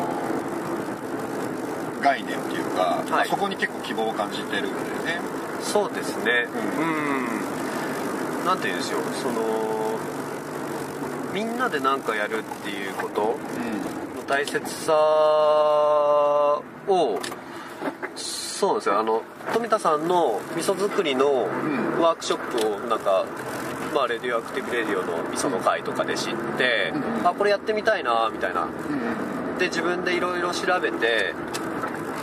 [2.02, 5.20] 概念っていうか、まあそこに結構希望を感じてるんだよね。
[5.36, 6.48] うんそうですね。
[6.78, 7.51] ううん
[8.46, 9.42] なんて言うんでしょうその
[11.34, 13.38] みんなで何かやるっていうことの
[14.28, 16.62] 大切さを
[18.16, 19.00] そうなんですよ。
[19.00, 19.24] あの
[19.54, 22.00] 富田さんの味噌作りのん。
[22.00, 23.26] ワークショップをなんか、
[23.94, 28.64] まあ、レディオアクティブレディオの味噌の会とかで知って、うんあこれやってみたいなみたいな。
[28.64, 28.72] うん
[29.58, 31.36] で自分でいろいろ調べて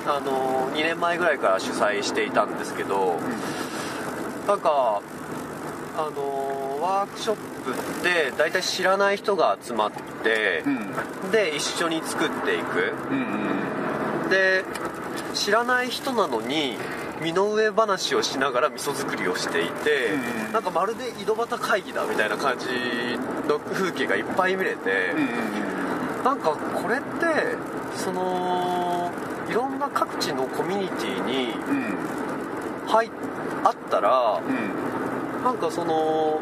[0.05, 3.21] あの2年前ぐらいから主催していたんですけど、
[4.49, 5.01] なんか
[5.99, 11.31] あのワークショップって大体知らない人が集まってう、ん。
[11.33, 12.95] で一緒に作っていく。
[13.11, 13.19] うん
[14.23, 14.63] うんで
[15.33, 16.77] 知らない人なのに
[17.23, 20.11] 身の上話をしながら味噌作りをしていて、
[20.47, 22.67] うんなんかまるで井戸端会議だみたいな感じ
[23.49, 25.23] の風景がいっぱい見れて、うん
[26.19, 27.07] うんなんかこれって
[27.97, 29.11] その
[29.49, 31.99] いろんな各地のコミュニティにうん。
[32.87, 33.11] 入
[33.65, 34.88] あったらうん
[35.45, 36.41] なんかその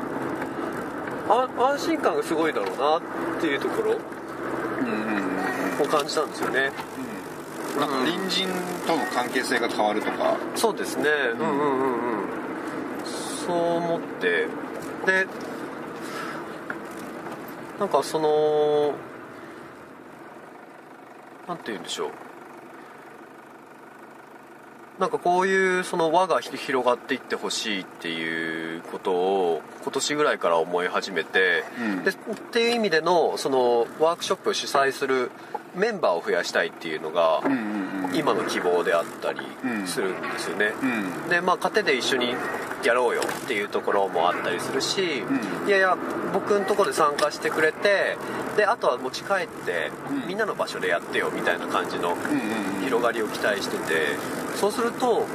[1.28, 6.70] あ安心感がすごいだろうなっていうところを感じたんですよね。
[7.74, 7.80] うん。
[7.80, 8.48] なんか隣人
[8.86, 10.36] との関係性が変わるとか。
[10.54, 11.08] そうですね。
[11.34, 12.26] うんうんうんうん。
[13.04, 14.46] そう思って。
[15.06, 15.26] で
[17.78, 18.94] なんかその
[21.46, 22.10] なんて言うんでしょう
[24.98, 32.04] なんかこういうその輪が広がっていってほしいっていうことを今年ぐらいから思い始めて、うん。
[32.04, 32.14] でっ
[32.50, 35.30] ていう意味でのそのワークショップを主催する
[35.74, 38.16] メンバーを増やしたいっていうのがうんうんうん。
[38.16, 42.34] 今の希望であったりうんするんですよね、うんでまあ糧で一緒に
[42.82, 45.68] やろうよっていうところもあったりするし、うん。
[45.68, 45.98] いやいや
[46.32, 48.16] 僕のところで参加してくれて
[48.56, 50.28] であとは持ち帰って、うん。
[50.28, 52.84] みんなの場所でやってよみたいな感じのうんうんうん。
[52.84, 54.16] 広がりを期待してて
[54.56, 55.26] そうすると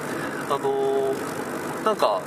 [0.49, 2.21] あのーなんか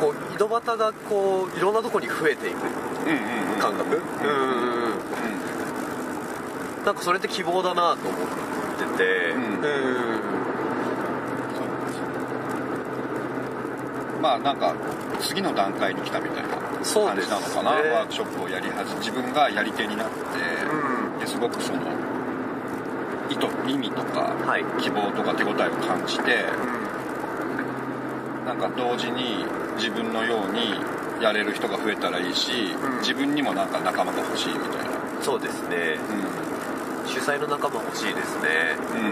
[0.00, 2.70] こう井戸端がこういろんなとこに増えていくうん
[3.08, 3.14] うん
[3.54, 3.58] うん。
[3.58, 3.96] 感覚。
[3.96, 4.00] うん
[6.84, 8.20] なんかそれって希望だなと思っ
[8.78, 9.30] てて。
[9.32, 9.42] うん。
[9.42, 9.60] うん。
[14.22, 14.74] まあなんか
[15.20, 16.94] 次の段階に来たみたいな感じ
[17.28, 20.14] なのかな、ねワークショップをやり始め自分がやり手になって、
[21.14, 21.18] うん。
[21.18, 21.78] ですごくその
[23.30, 24.64] 意図意味とかはい。
[24.82, 25.54] 希望とか手応えを
[25.86, 26.44] 感じて
[28.44, 29.44] なんか同時に
[29.76, 30.74] 自分のように
[31.22, 32.50] やれる人が増えたらいいし、
[32.82, 32.98] うん。
[32.98, 34.90] 自分にもなんか仲間が欲しいみたいな。
[35.22, 35.98] そうですね。
[37.06, 38.48] 主催の仲間欲しいですね。
[38.92, 39.06] うん、うん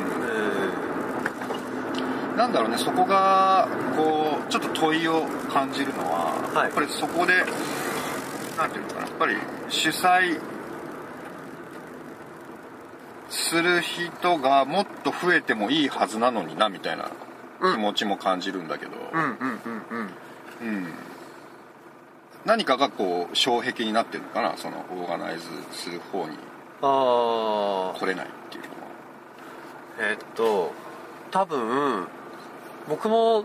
[2.33, 2.37] うん。
[2.37, 6.65] なんだろうねそこがこうちょっと問いを感じるのは、はい。
[6.67, 7.35] やっぱりそこで
[8.57, 9.37] なんていうのかなやっぱり
[9.69, 10.41] 主催
[13.49, 17.11] する人がもっと増えてもいいはずなのになみたいな
[17.61, 19.39] 気持ちも感じるんだけど、うんうんうん
[19.91, 20.77] うん。
[20.77, 20.93] うん。
[22.45, 26.37] 何かがこう障壁になってるのかなそのオーガナイズする方に。
[26.83, 30.11] ああ来れないっていうのは。
[30.11, 30.73] えっと
[31.31, 32.07] 多分
[32.89, 33.45] 僕も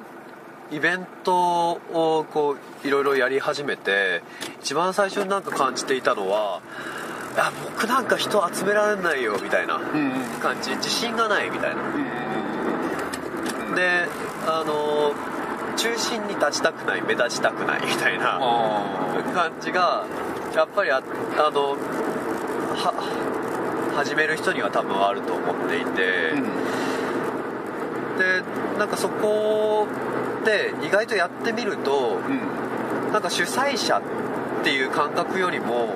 [0.72, 4.22] イベントをこういろいろやり始めて
[4.62, 6.62] 一番最初になんか感じていたのは
[7.38, 9.80] 「あ僕なんか人集められないよ」みたいな。
[10.42, 10.72] 感じ。
[10.76, 11.82] 自信がないみたいな。
[13.76, 14.08] で
[14.48, 15.14] あの
[15.76, 18.38] 中心に立ちたくない目立ちたくないみたいな。
[18.40, 18.84] あ
[19.34, 20.06] 感じが
[20.56, 21.02] やっぱりあ
[21.38, 21.76] あの
[22.76, 22.94] は
[23.96, 26.34] 始める人には多分あると思っていて、
[28.18, 28.44] で
[28.78, 29.88] なんかそこ
[30.46, 32.64] で意外とやってみるとうん。
[33.14, 34.02] なんか主催者っ
[34.64, 35.90] ていう感覚よりも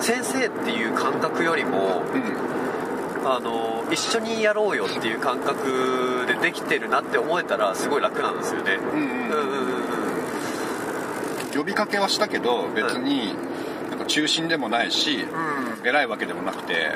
[0.00, 8.74] 先生っていう感覚よりもうんあの一緒にやろうよっていう感覚でできてるなって思えたらすごい楽なんですよね。
[8.74, 9.30] うんうんうん。
[9.30, 9.88] うんうん
[11.54, 13.34] 呼びかけはしたけど別に
[13.90, 15.86] なんか中心でもないし、うん。
[15.86, 16.90] 偉いわけでもなくて、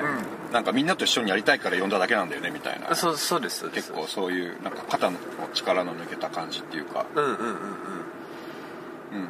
[0.53, 2.95] なんかみんなと一緒にやりたいから呼んだだけなんだよねみたいな。
[2.95, 3.71] そうそうです。
[3.71, 5.19] 結構そういうなんか肩の
[5.55, 7.07] 力の抜けた感じっていうか。
[7.15, 7.47] うんうんうんうん。
[7.47, 9.29] うん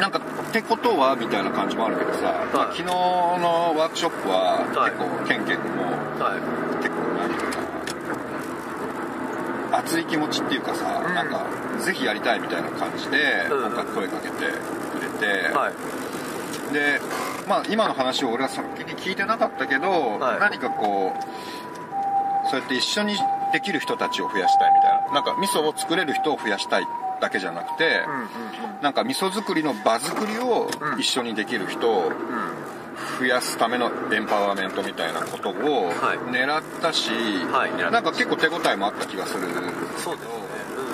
[0.00, 5.84] なんかってことはみたいな感じもあるけどさ、昨日のワークショップははい結構ケンケンも
[6.18, 6.32] は
[6.80, 7.60] 結構なんていうか
[9.70, 11.14] な熱い気持ちっていうかさ、うん。
[11.14, 11.44] なんか
[11.84, 13.70] ぜひやりたいみたいな感じでうん。
[13.70, 14.52] 僕は声かけてくれ
[15.20, 15.74] て、いはい。
[16.74, 16.98] で
[17.46, 20.40] まあ今の話を俺は先に聞いてなかったけど、はい。
[20.40, 21.18] 何かこう
[22.48, 23.16] そうやって一緒に
[23.52, 25.14] できる人たちを増やしたいみたいな。
[25.14, 26.86] なんか味噌を作れる人を増やしたい
[27.20, 28.02] だけじゃなくて、
[28.82, 31.00] なんか味噌作りの場作りをうん。
[31.00, 32.14] 一緒にできる人をうん。
[33.18, 36.18] 増やすためのエンパワーメントみたいなことをはい。
[36.32, 37.10] 狙ったし、
[37.90, 39.46] なんか結構手応えもあった気がする
[39.98, 40.32] そうですね。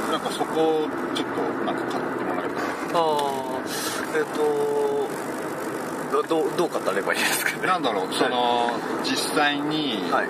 [0.06, 0.12] うん。
[0.12, 3.60] なんかそこをちょっとなんか買ってもらえたらああ
[4.16, 5.08] えっ、と
[6.28, 7.66] どどう語ればいいですかね。
[7.66, 8.70] なんだろうその
[9.04, 10.28] 実際に、はい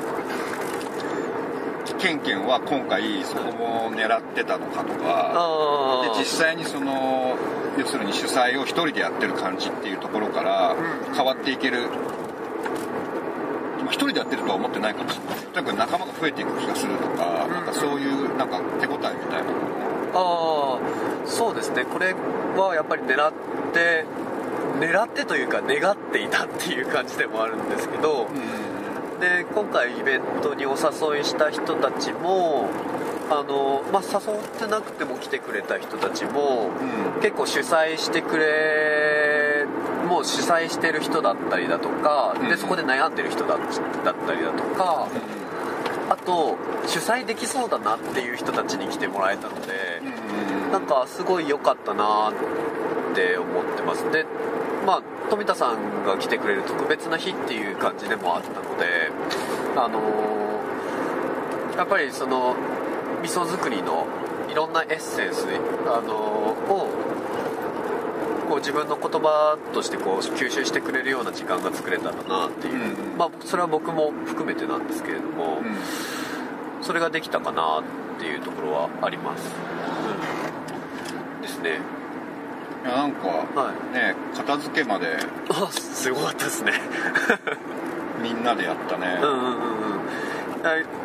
[1.99, 7.37] ケンケンは今回そこも狙ってたのかとかで実際にその
[7.79, 11.15] 要するに主催を一人でやってる感じっていうところからうん。
[11.15, 11.95] 変わっていける、ま
[13.85, 17.53] あ一人でやってるとは思ってないかもしれないとにかく仲間が増えていく気がするとか,、うん。
[17.53, 19.51] なんかそういうなんか手応えみたいなの
[20.15, 20.81] ああ
[21.27, 21.85] そうですね。
[21.85, 22.15] これ
[22.57, 23.33] はやっぱり狙っ
[23.73, 24.05] て
[24.81, 28.29] 狙ってというか願っていたっていう感じでもあるんですけど、
[29.17, 32.69] で今回イベントにお誘いした人たちも
[33.31, 36.71] あの、まあ、誘ってなくても来てくれた人たちも
[37.17, 37.21] うん。
[37.23, 39.67] 結構主催してくれ
[40.07, 42.49] もう主催してる人だったりだとかうん。
[42.49, 45.09] でそこで悩んでる人だだったりだとか
[46.09, 50.03] あと主催できそうだなっていう人たちに来てもらえたので
[50.67, 50.73] うん。
[50.73, 54.11] なんかすごい良かったなって思ってます。
[54.11, 54.27] で
[54.87, 59.11] まあ富田さんが来てくれる特別な日っていう感じでもあったので
[59.77, 62.57] あのーやっぱりその
[63.22, 64.07] 味噌作りの
[64.51, 65.47] いろんなエッセンス、
[65.87, 66.89] あのーを
[68.49, 75.59] こう自分の言葉としてこう吸収してくれるような時間が作れたらなっていう、うんまあそれは僕も含めてなんですけれども、
[76.81, 79.51] それができたかなっていうところはあります、
[81.37, 81.81] うん、ですね
[82.87, 85.16] なんか、はね片付けまで
[85.51, 86.72] あすごかったですね。
[88.22, 89.97] みんなでやったね、うんうんうん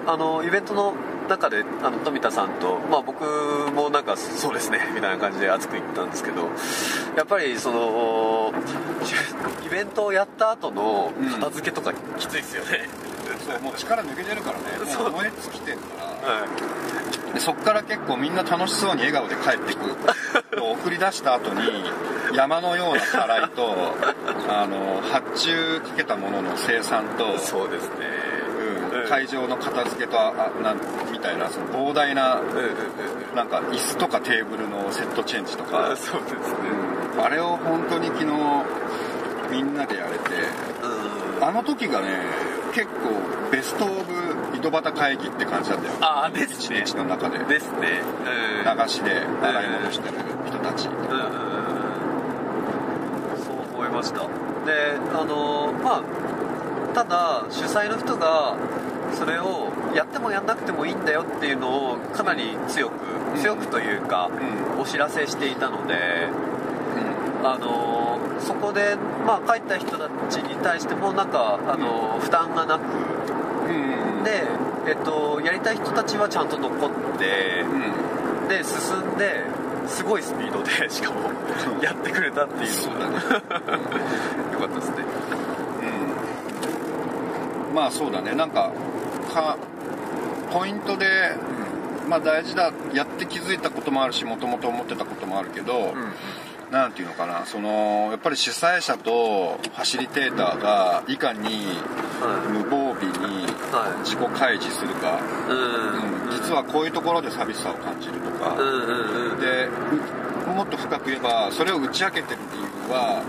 [0.08, 0.96] あのイベントの
[1.30, 3.24] 中であの富田さんと、まあ、僕
[3.72, 6.50] もなんかそうですね みたいな感じで熱く言ったんですけど
[7.16, 8.54] やっぱりその
[9.64, 12.90] イベントをやった後の片付けとかきついですよね、
[13.46, 14.94] そうもう力抜けてるからね。
[14.96, 15.84] もう燃え尽きてるか
[16.26, 16.34] ら。
[16.34, 16.46] は
[17.30, 17.34] い。
[17.34, 19.96] でそっから結構みんな楽しそうに笑顔で帰っていく
[20.58, 21.62] 送り出した後に
[22.36, 23.74] 山のようなたらいと
[24.50, 27.96] あの発注かけたものの生産と、そうですね。
[28.92, 29.10] うんうん。
[29.10, 30.78] 会場の片付けとあなん
[31.12, 32.42] みたいなその膨大な
[33.36, 35.92] なんか椅子とかテーブルのセットチェンジとか。
[35.92, 36.38] あ そうですね。
[37.22, 38.26] あれを本当に昨日
[39.52, 40.32] みんなでやれて
[41.40, 41.48] うん。
[41.48, 42.08] あの時がね
[42.74, 45.94] 結構ベスト・オブ井戸端会議って感じだったよ。
[46.02, 46.82] あですね。
[46.82, 47.40] 一日の中で。
[47.40, 48.02] ですね。
[48.26, 48.80] うん。
[48.80, 50.16] 流しで洗い物してる
[50.48, 50.96] 人たち、うん。
[50.96, 51.52] うんうん
[53.44, 54.20] そう思いました。
[54.66, 56.04] であのまあ
[56.94, 58.56] ただ主催の人が
[59.14, 62.94] それをやってもやんなくてもいいんだよっていうのをかなり強く
[63.40, 64.30] 強くというか、
[64.78, 65.94] うお知らせしていたので
[67.42, 67.48] うん。
[67.48, 68.01] あの
[68.42, 72.82] そこで、まあ、帰った人たちに対してもなんかあの負担がなく
[73.68, 74.24] うん。
[74.24, 74.44] で、
[74.88, 78.48] えっと、やりたい人たちはちゃんと残ってうん。
[78.48, 79.46] で進んで
[79.88, 81.22] すごいスピードで しかも
[81.82, 82.68] やってくれたっていう。
[82.68, 83.16] そうだね。
[84.54, 84.96] よかったですね。
[87.70, 87.76] うん。
[87.76, 88.34] まあそうだね。
[88.34, 88.72] なんか
[89.34, 89.58] か
[90.52, 91.36] ポイントで、
[92.08, 95.94] まあ大事だやって気づいたこともあるしもともと思ってたこともあるけど、なん
[96.94, 101.66] ていうのかなそのやっぱり主催者とファシリテーターがいかに
[102.22, 104.00] は無防備にはい。
[104.04, 106.26] 自己開示するか、いうん。
[106.26, 106.32] うん。
[106.32, 108.72] 実はこういうところで寂しさを感じるとか、うんう
[109.30, 109.40] んうん。
[109.40, 109.68] で
[110.48, 113.24] うもっと深く言えばそれを打ち明けてる理由は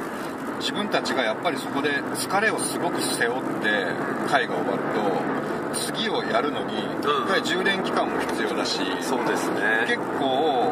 [0.59, 3.87] 自分たちがやっぱりそこで疲れをすごく背負って
[4.29, 5.43] 会が終わると
[5.75, 9.87] 次をやるのに一回充電期間も必要だし、そうですね。
[9.87, 10.72] 結構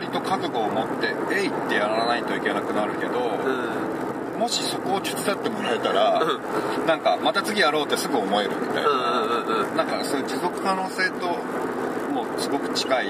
[0.00, 3.90] りと覚悟を持ってえいってやらないといけなくなるけど、うん
[4.40, 6.18] もしそこを手伝ってもらえたら、
[6.86, 9.76] なんかまた次やろうってすぐ思えるみたいな、うんうんうんうん。
[9.76, 11.26] なんかそういう持続可能性と
[12.10, 13.06] もすごく近い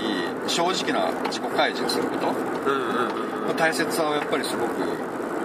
[0.49, 2.27] 正直な自己開示をすること。
[2.27, 4.73] うんうん大切さをやっぱりすごく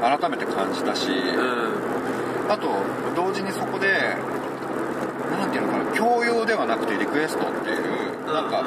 [0.01, 2.51] 改めて感じたし、うん。
[2.51, 2.67] あと
[3.15, 3.87] 同時にそこで
[5.37, 8.63] 何ていうのかな強要ではなくてリクエストっていうなんか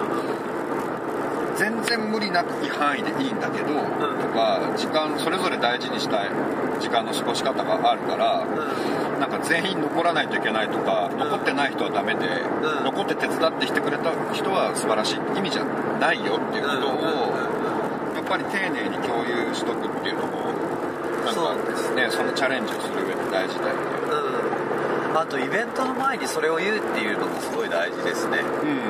[1.58, 6.30] 全然無理なくいい範囲でいいんだけど、とか時間それぞれ大事にしたい
[6.78, 8.46] 時間の過ごし方があるから、
[9.18, 12.84] なんか全員残らないといけないとか、残ってない人はダメで、うん。
[12.84, 15.64] 残って手伝ってきてくれた人は素晴らしい意味じゃ
[15.98, 17.34] ないよっていうことを、
[18.14, 20.38] やっぱり丁寧に共有しとくっていうのも
[21.26, 22.06] なんかね。
[22.10, 23.80] そのチャレンジをする上で大事だよね。
[23.92, 23.97] うん
[25.20, 28.38] あとイベントの前にそれを言うっていうのもすごい大事ですね。
[28.38, 28.42] う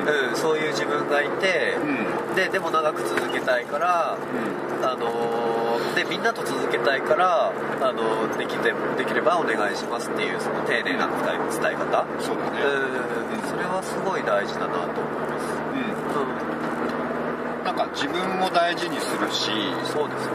[0.05, 0.29] ん。
[0.29, 2.35] うん、そういう自分がいて、うん。
[2.35, 4.17] ででも長く続けたいから、
[4.83, 7.53] あのーでみんなと続けたいから、あ
[7.93, 11.17] のーできてできればお願いしますっていうその丁寧な伝
[11.73, 12.61] え方、そうだね。
[12.61, 15.49] うん、それはすごい大事だなと思います、
[17.59, 17.65] うん。
[17.65, 20.33] なんか自分も大事にするしうん、そうですね。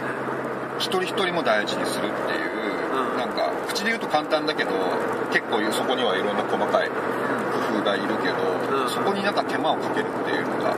[0.79, 2.54] 一人一人も大事にするっていう、
[3.35, 4.71] か口で言うと簡単だけど
[5.33, 8.89] 結構そこにはいろんな細かい工夫がいるけど、うん。
[8.89, 10.77] そこになんか手間をかけるっていうのが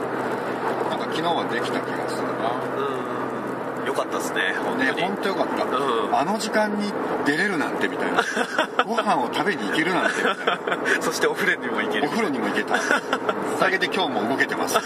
[0.89, 2.51] なんか昨日はできた気がするな。
[2.51, 3.87] うん。
[3.87, 6.17] よかったですね本当ねに、本当よかった、うん。
[6.17, 6.91] あの時間に
[7.25, 8.23] 出れるなんてみたいな。
[8.83, 10.59] ご飯を食べに行けるなんてみたいな。
[11.01, 12.07] そしてお風呂にも行ける。
[12.07, 12.75] お風呂にも行けた。
[12.75, 14.77] おかげで今日も動けてます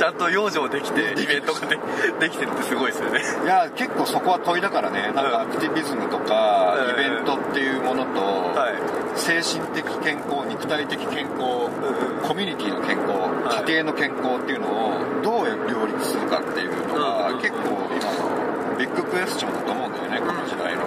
[0.00, 1.78] ちゃんと養生できて イベントがで
[2.20, 3.20] できてるってすごいですよね。
[3.44, 7.04] いや結構そこは問いだからねなんかアクティビズムとかうん。
[7.04, 8.20] イベントっていうものと、
[8.58, 8.80] はい。
[9.14, 12.26] 精神的健康肉体的健康、ん。
[12.26, 13.68] コミュニティの健康、はい。
[13.68, 14.92] 家庭の健康っていうのを
[15.22, 17.58] どう両立するかっていうのが、うん結構
[17.92, 20.82] 今のビッグクエスチョンだと思うんだよねこの時代の、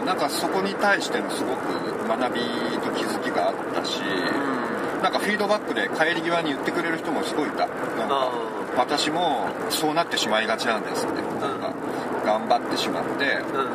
[0.00, 2.40] うん、なんかそこに対してのすごく学び
[2.78, 4.00] と気づきがあったし、
[5.02, 7.66] なんかフィードバックで帰り際に言ってくれる人もすごいいた。
[7.66, 7.74] なんか
[8.10, 8.30] あ
[8.76, 11.22] 私もそうなってしまいがちなんですって。
[11.40, 11.74] なんか
[12.24, 13.60] 頑張ってしまってうん。
[13.60, 13.68] うん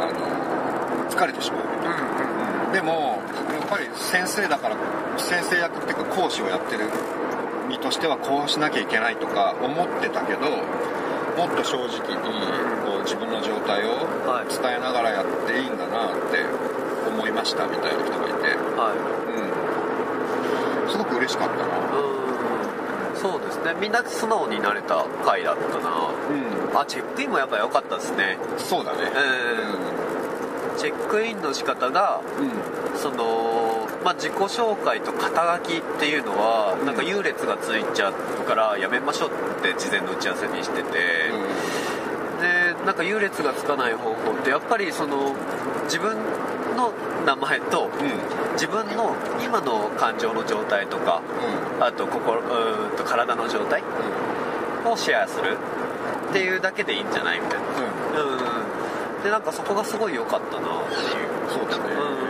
[0.00, 3.18] あの疲れてしまうみたいな、うんでも
[3.50, 4.76] やっぱり先生だから
[5.18, 6.86] 先生役っていうか講師をやってる
[7.68, 10.40] 身としてはこうしなきゃいけないとか思ってたけど
[11.36, 12.22] もっと正直に
[12.86, 14.48] こう自分の状態をはい。
[14.54, 16.46] 伝えながらやっていいんだなって
[17.10, 18.94] 思いましたみたいな人がいて、は
[20.90, 21.64] すごく嬉しかったな。
[21.64, 22.20] うん
[23.20, 23.74] そうですね。
[23.78, 25.90] みんな素直になれた回だったな。
[26.70, 26.78] うん。
[26.78, 28.38] あチェックインもやっぱ良かったですね。
[28.56, 28.98] そうだね。
[30.72, 30.78] うん。
[30.78, 32.98] チェックインの仕方がうん。
[32.98, 38.12] その、まあ、自己紹介と肩書きっていうのはなんか優劣がついちゃう
[38.46, 39.32] からやめましょうっ
[39.62, 40.88] て事前の打ち合わせにしてて、
[42.40, 45.34] でなんか優劣がつかない方法ってやっぱりその
[45.84, 46.29] 自分の
[47.24, 48.52] 名前とうん。
[48.54, 51.22] 自分の今の感情の状態とか
[51.78, 51.84] うん。
[51.84, 53.82] あと心うーんと体の状態
[54.84, 55.56] をシェアする
[56.30, 57.66] っていうだけでいいんじゃないみたいな。
[57.66, 58.32] うん。
[58.32, 59.22] うん。
[59.22, 61.00] でなんかそこがすごい良かったなっていう。
[61.48, 61.94] そうだね。
[61.94, 62.29] ううん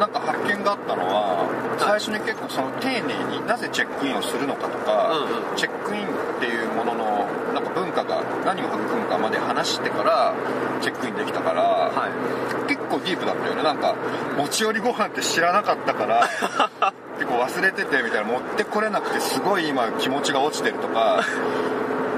[0.00, 1.44] なんか発見があったのは
[1.76, 5.56] 最初に結構その丁寧になぜチェックインをするのかとか、うんうん。
[5.56, 10.34] チェックインっていうもののなんか文化が何を育むかまで話してから
[10.80, 12.66] チェックインできたから、はい。
[12.66, 13.62] 結構ディープだったよね。
[13.62, 13.94] なんか
[14.38, 16.24] 持ち寄りご飯って知らなかったから
[17.20, 18.32] 結構忘れててみたいな。
[18.32, 21.20] 持ってこれなくてすごい今気持ちが落ちてるとか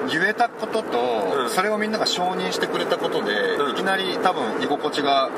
[0.09, 1.51] 言えたことと、うん。
[1.51, 3.71] それをみんなが承認してくれたことで、うん。
[3.73, 5.31] いきなり多分居心地が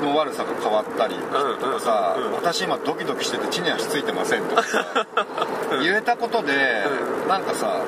[0.00, 5.06] の悪さが変わったりとかさ、うんうんうん私今ドキドキしてて地に足ついてませんとかさ
[5.82, 6.84] 言えたことで、
[7.28, 7.82] なんかさ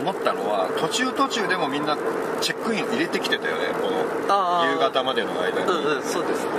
[0.00, 1.96] 思ったのは途中途中でもみんな
[2.40, 6.50] チェックイン入れてきてたよねこの夕方までの間に、うんうんそうですね。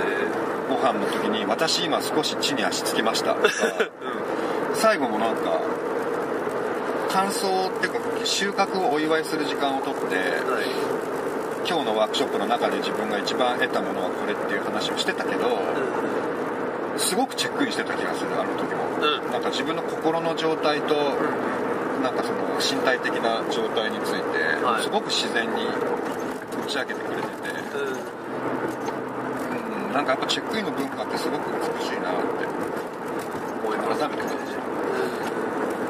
[0.70, 3.48] ご飯の時に「私今少し地に足つきました」とか
[4.74, 5.58] 最後もなんか
[7.10, 10.99] 感想っていうか収穫をお祝いする時間をとってはい
[11.66, 15.58] 今日のワークショップの中で自分が一番得たものはこれっていう話をしてたけど
[16.98, 19.32] すごくチェックインしてた気がするあの時も、うん。
[19.32, 20.94] なんか自分の心の状態と
[22.02, 24.82] なんかその身体的な状態について、はい。
[24.82, 27.88] すごく自然に打ち明けてくれてて、うん。
[27.88, 27.96] うん。
[29.88, 32.50] うん、なんかやっぱチェックインの文化ってすごく美しいなって。
[33.90, 34.60] 改めて感じる。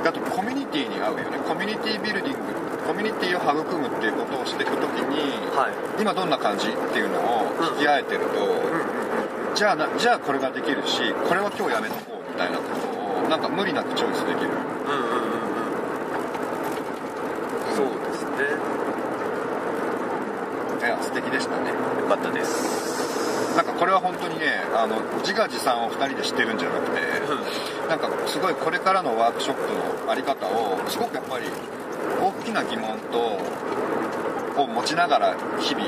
[0.06, 1.38] あとコミュニティに合うよね。
[1.46, 6.02] コミュニティビルディングコミュニティを育むっていうことをしていく時に、はい。
[6.02, 7.46] 今どんな感じっていうのを
[7.78, 14.50] 聞き合えてると、じゃあなじゃあこれができるしこれは今日やめとこうみたいなことをなんか無理なくチョイスできる。
[14.50, 15.70] うんうんうんう
[17.70, 17.78] ん。
[17.78, 18.58] そうですね。
[20.82, 21.70] いや素敵でしたね。
[21.70, 23.54] よかったです。
[23.54, 26.98] なんかこれは本当にねあの自画自賛を2人で知ってるんじゃなくて、
[27.86, 29.62] なんかすごいこれからのワークショップ
[30.06, 31.46] のあり方をすごくやっぱり
[32.52, 33.38] な疑問と
[34.62, 35.86] を持ちながら日々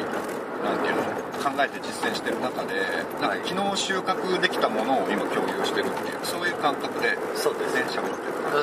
[0.65, 1.03] なんていうの
[1.43, 2.75] 考えて実践してる中で
[3.21, 7.75] なんか昨日収穫できたものを今共有してるっていうそういう感覚でそうです。
[7.75, 8.57] ね喋ってる感う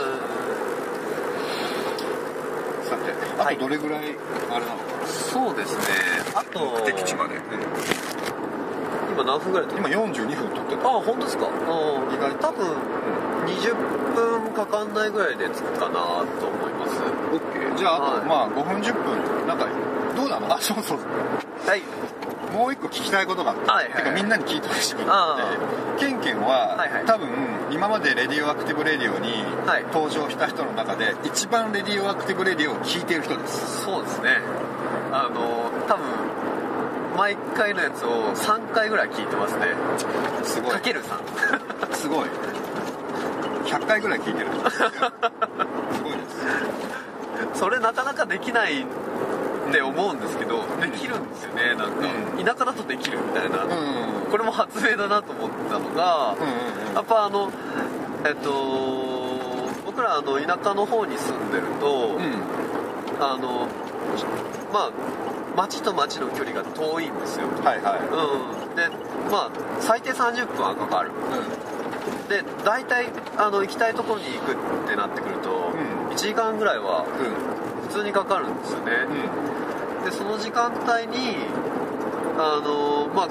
[2.84, 2.90] じ。
[2.90, 3.56] さてあはい。
[3.58, 4.16] とどれぐらい
[4.50, 5.84] あれなのかんそうですね。
[6.36, 7.36] あとな、目的地まで、
[9.12, 11.48] 今何分ぐらい今42分撮ってたあ本当ですか？
[11.48, 12.14] うん。
[12.14, 12.48] 意外と。
[12.48, 12.66] 多分
[13.58, 13.76] 20
[14.16, 15.94] 分かかんないぐらいで着くかな
[16.40, 17.02] と思います。
[17.34, 19.48] OK じゃああと、はいまあ5分10分。
[19.48, 19.68] なんか
[20.16, 20.54] どうなの？
[20.56, 20.98] あそうそう。
[21.68, 21.82] はい。
[22.54, 24.04] もう一個聞きたいことがあって、はいはいはい。
[24.04, 27.06] てかみんなに聞いてほしいことがあってケンケンは、はいはい。
[27.06, 27.28] 多分
[27.72, 29.84] 今まで Radioactive Radio にはい。
[29.94, 33.84] 登場した人の中で一番 Radioactive Radio を聞いている人です。
[33.84, 34.40] そうですね。
[35.12, 36.06] あの多分
[37.18, 39.68] 毎回のやつを3回ぐらい聞いてますね。
[40.44, 40.72] すごい。
[40.72, 42.30] かける3すごい
[43.70, 44.48] 100回ぐらい聞いてる。
[44.70, 46.20] すごいで
[47.54, 48.86] すそれなかなかできないっ
[49.72, 52.08] て思うんですけどできるんですよねなんか、
[52.38, 52.46] うん。
[52.46, 53.72] 田舎だとできるみたいな、うん。
[53.72, 53.74] う
[54.06, 57.52] んこれも発明だなと思ったのが、うんやっぱあの
[58.26, 58.52] えっと
[59.86, 62.22] 僕らあの田舎の方に住んでると、うん。
[63.20, 63.68] あの
[64.72, 64.92] まあ
[65.58, 67.48] 町と町の距離が遠いんですよ。
[67.64, 68.00] はいはい。
[68.00, 68.76] うん。
[68.76, 68.88] で
[69.32, 71.10] まあ最低30分はかかる。
[71.10, 71.69] う
[72.30, 73.08] で大体
[73.38, 74.56] あの行きたいところに行くっ
[74.88, 76.14] てなってくると、うん。
[76.14, 77.06] 1時間ぐらいはん。
[77.88, 78.92] 普通にかかるんですよね、
[80.00, 80.06] うん。
[80.06, 81.38] でその時間帯に
[82.38, 83.30] あのまあ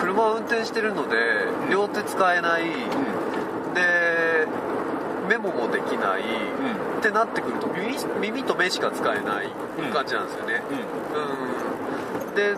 [0.00, 1.16] 車を運転してるので
[1.70, 2.64] 両手使えない、
[3.74, 4.46] で
[5.28, 6.98] メモもできない、うん。
[6.98, 9.92] ってなってくると耳耳と目しか使えないうん。
[9.92, 10.62] 感じなんですよね。
[10.70, 12.28] うん。
[12.28, 12.56] うん、で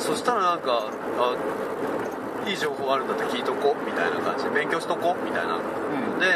[0.00, 4.44] そそしたらなんかいい情報あるんだって聞いとこみたいな感じ。
[4.44, 5.56] で勉強しとこみたいな。
[5.56, 6.18] うん。
[6.18, 6.26] で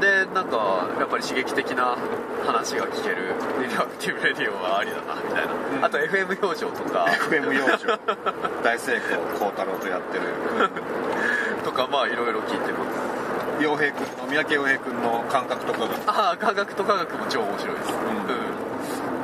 [0.00, 1.96] でなんかやっぱり刺激的な
[2.44, 3.36] 話が聞ける。
[3.60, 5.84] Radioactive Radio はありだなみたいな、うん。
[5.84, 7.06] あと FM 養生とか。
[7.28, 7.98] FM 幼女
[8.62, 10.24] 大成功孝太郎とやってる。
[11.64, 13.62] とかまあいろいろ聞いてます。
[13.62, 15.86] 洋平君の三宅洋平君の感覚とかが。
[16.06, 17.90] ああ科学と科学も超面白いです。
[17.92, 18.73] ん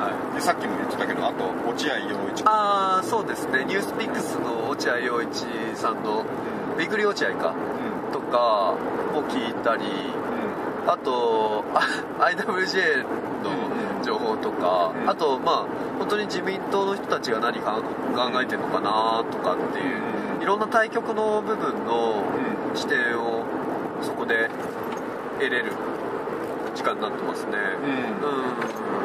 [0.01, 0.35] はい。
[0.35, 2.43] でさっきも言ってたけどあと落合陽一。
[2.47, 3.65] ああそうですね。
[3.67, 6.25] ニュースピックスの落合陽一さんの
[6.77, 7.55] 「ウィークリー落合か」
[8.13, 8.75] とか
[9.13, 9.83] も聞いたり
[10.87, 11.81] あと あ
[12.25, 15.11] IWJ の情報とか、うん。
[15.11, 15.65] あとまあ
[15.99, 17.83] 本当に自民党の人たちが何か考
[18.41, 22.25] えてるのかなとかっていう、うんいろんな対局の部分の
[22.75, 23.45] 視点を
[24.01, 24.49] そこで
[25.39, 25.73] 得れる
[26.75, 27.51] 時間になってますね。
[27.85, 29.00] うん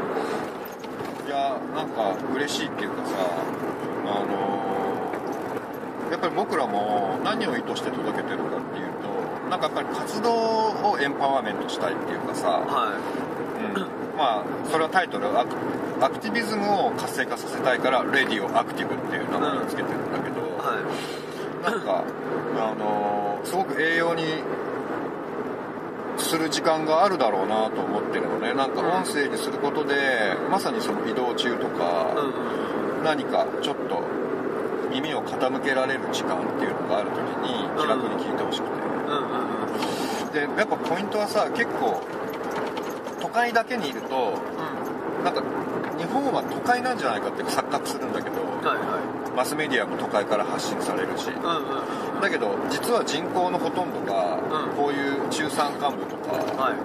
[1.76, 3.16] なんか嬉しいっていうかさ
[4.06, 4.76] あのー
[6.12, 10.32] やっぱり僕らも何を意図して届けてるかっていうとなんかやっぱり活動
[10.91, 12.93] をエンパワーメントしたいっていうかさ、は
[14.16, 15.56] まあそれはタイトルアク
[15.99, 20.80] アクティビズムを活性化させたいから「レディオアクティブ」っていう名前をつけてるんだけど、いは
[21.68, 21.72] い。
[21.72, 22.03] なんか
[22.58, 24.24] あのーすごく栄養に
[26.18, 28.53] する時間があるだろうなと思ってるのね。
[28.53, 29.95] なんか音声にすることで
[30.49, 32.16] まさにその移動中とか、
[33.03, 34.01] 何かちょっと
[34.91, 38.68] 耳を傾けられる時間っていうのがある時に気楽に聞いてほしく
[40.32, 42.01] て、でやっぱポイントはさ結構
[43.22, 44.34] 都会だけにいると
[45.24, 45.43] なんか
[45.97, 51.28] 日本は都会なんじゃないかって錯覚するんだけどはいはマスメディアも都会から発信されるし。
[51.30, 52.22] いうんうん。
[52.22, 54.35] だけど実は人口のほとんどがうん
[54.76, 56.76] こういう中山間部とかはい。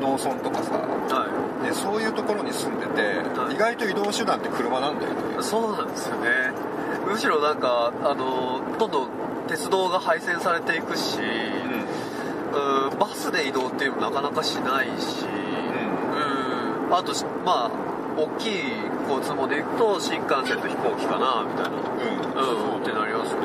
[0.00, 3.02] 農村とかさはでそういうところに住んでて
[3.38, 3.54] はい。
[3.54, 5.38] 意外と移動手段って車なんだよね。
[5.38, 6.28] いそうなんですよね。
[7.06, 9.08] むしろなんかあのどんどん
[9.48, 17.70] 鉄道が廃線されていくし、うん、バスで移動っていうのもなかなかしないし、うん、あとしまあ
[18.16, 18.52] 大きい
[19.08, 21.76] 交通網で行くと新幹線と飛行機かなみたいな。
[21.76, 22.74] うん。
[22.74, 23.42] うんってなりますね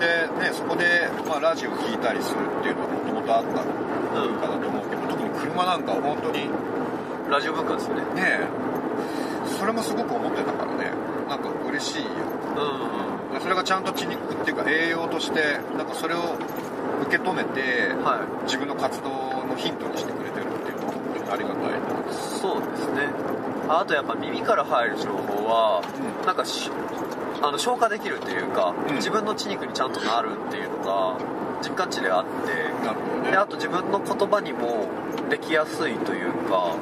[0.00, 3.62] でねそこで、まあ、ラジオ聞いたりするっていうのはもともとあった
[4.16, 7.94] 文化だと思うけど特に車なんかは本当にうんラジオ文化ですね。
[8.16, 8.40] ね
[9.56, 10.90] それもすごく思ってたからね。
[11.28, 12.10] なんか嬉しいよ。
[12.56, 13.34] うん。
[13.34, 16.34] うんそれがちゃんと血肉っていうか栄養としてなんかそれを
[17.06, 18.44] 受け止めてはい。
[18.46, 19.10] 自分の活動
[19.46, 22.12] のヒントにしてくれてるっていうのは本当にありがたいな。
[22.12, 23.06] そうですね。
[23.68, 26.26] あとやっぱ耳から入る情報は、うん。
[26.26, 26.68] なんかし
[27.42, 28.96] あの消化できるっていうか、うん。
[28.96, 31.16] 自分の血肉にちゃんとなるっていうのが
[31.62, 32.24] 実感値であっ
[33.24, 34.88] てであと自分の言葉にも
[35.28, 36.74] できやすいというか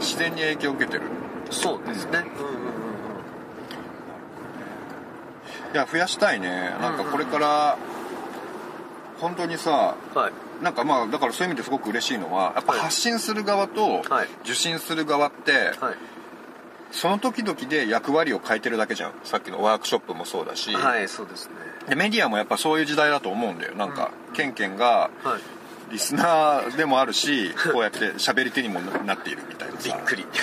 [0.00, 1.04] 自然に影響を受けてる。
[1.50, 2.66] そうですね、うん、うんうん
[5.72, 6.74] いや増やしたいね。
[6.80, 7.76] なんかこれから
[9.20, 10.32] 本当にさうんはい。
[10.62, 12.80] なんかまあだからそういう意味ですごく嬉しいのはやっぱはい。
[12.82, 14.28] 発信する側とはい。
[14.44, 15.96] 受信する側ってはい
[16.96, 19.12] その時々で役割を変えてるだけじゃん。
[19.22, 21.52] さっきのワークショップもそうだし、はいそうですね。
[21.90, 23.74] でメディアもやっぱそういう時代だと思うんだよ。
[23.74, 25.42] なんか、ケンケンがはい。
[25.92, 29.96] リスナーでもあるしこうやって喋り手にもなっているみたいなさ。
[29.96, 30.26] びっくり。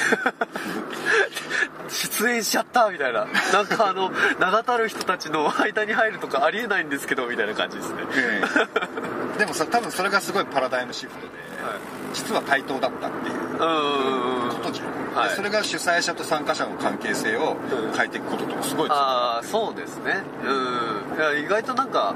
[1.90, 3.28] 出演しちゃったみたいな。
[3.52, 8.04] なんかあの名だたる人たちの間に入るとかありえないんですけどみたいな感じですね。
[8.16, 8.42] え
[9.36, 9.40] え。
[9.40, 11.28] でもさ多分それがすごいパラダイムシフトで、
[12.14, 13.36] 実は対等だったっていう
[14.54, 15.30] ことじゃん、はい。
[15.30, 17.58] でそれが主催者と参加者の関係性を
[17.96, 20.22] 変えていくこととすごいああそうですね。
[20.44, 21.18] うん。
[21.18, 22.16] いや意外となんか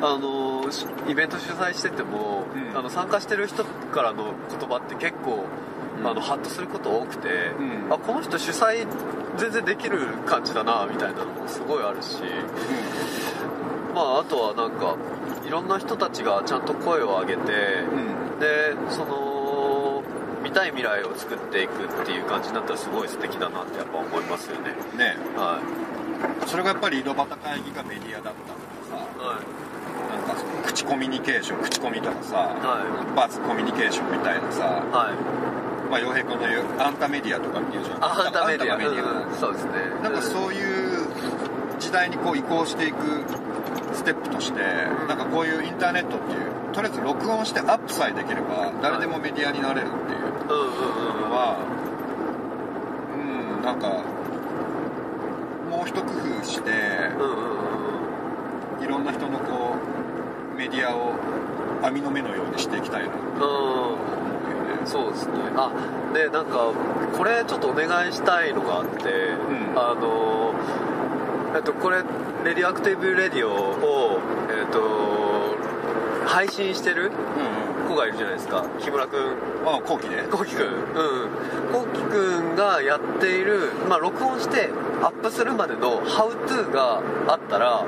[0.00, 2.78] あのしイベント主催してても、うん。
[2.78, 5.44] あの参加してる人からの言葉って結構、
[6.00, 6.06] うん。
[6.06, 7.28] あのハッとすること多くて、
[7.58, 7.92] うん。
[7.92, 8.86] あこの人主催
[9.36, 12.22] 全然できる感じだなみたいなのもすごいあるし。
[13.94, 14.96] まああとはなんか
[15.46, 17.52] いろんな人たちがちゃんと声を上げて、
[17.92, 20.02] うんでその
[20.42, 24.70] 見たい未来を作っていくっていう感じになったらすごい素敵だなってやっぱ思いますよね。
[24.96, 25.16] ね。
[25.36, 25.58] は
[26.44, 26.48] い。
[26.48, 29.64] それがやっぱり井戸端会議がメディアだったとかさはい
[30.16, 33.16] なんかその口コミュニケーション口コミとかさ、はい。
[33.16, 35.90] バズコミュニケーションみたいなさはい。
[35.90, 38.04] まあ洋平君の言うアンタメディアとかっていうじゃん。
[38.04, 38.76] アンタがメディア。
[38.76, 39.72] うんそうですね。
[40.02, 41.08] なんかそういう
[41.78, 43.24] 時代にこう移行していく
[44.04, 44.60] ステップとして、
[45.08, 51.56] なんかこういうインターネットっていうとりあえず録音してアップさえできれば誰でもメディアになれるっていうのは
[53.16, 53.88] うんなんか
[55.70, 56.70] もう一工夫して
[58.84, 59.74] いろんな人のこ
[60.52, 61.14] うメディアを
[61.82, 63.24] 網の目のようにしていきたいなとうん。
[63.24, 63.96] 思うよ
[64.82, 65.32] ねそうですね。
[65.56, 65.70] あ
[66.12, 66.72] でなんか
[67.16, 69.72] これちょっとお願いしたいのがあって、ん。
[69.76, 70.52] あの
[71.54, 72.02] えっとこれ
[72.44, 75.56] Radioactive Radio をえっと
[76.26, 78.64] 配信してるうん子がいるじゃないですか。
[78.80, 79.24] 木村君う
[79.64, 80.66] んあ後期でこうきくん。
[80.66, 80.72] うん。
[81.70, 84.70] こうきくんがやっているまあ録音して
[85.02, 87.84] アップするまでのハウトゥーがあったら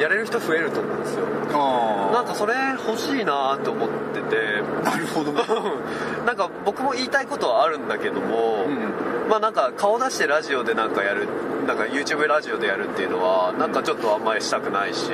[0.00, 1.26] やれる人増えると思うんですよ。
[1.52, 2.54] あなんかそれ
[2.86, 3.94] 欲しいなと思って
[4.34, 5.32] てあなるほど。
[5.32, 5.42] ね
[6.26, 9.28] なんか僕も言いたいことはあるんだけども、うん。
[9.30, 11.28] まあなんか顔出してラジオでなんかやる
[11.66, 15.10] なんか YouTube ラジオでやるっていうのはなんかちょっとあんまりしたくないし、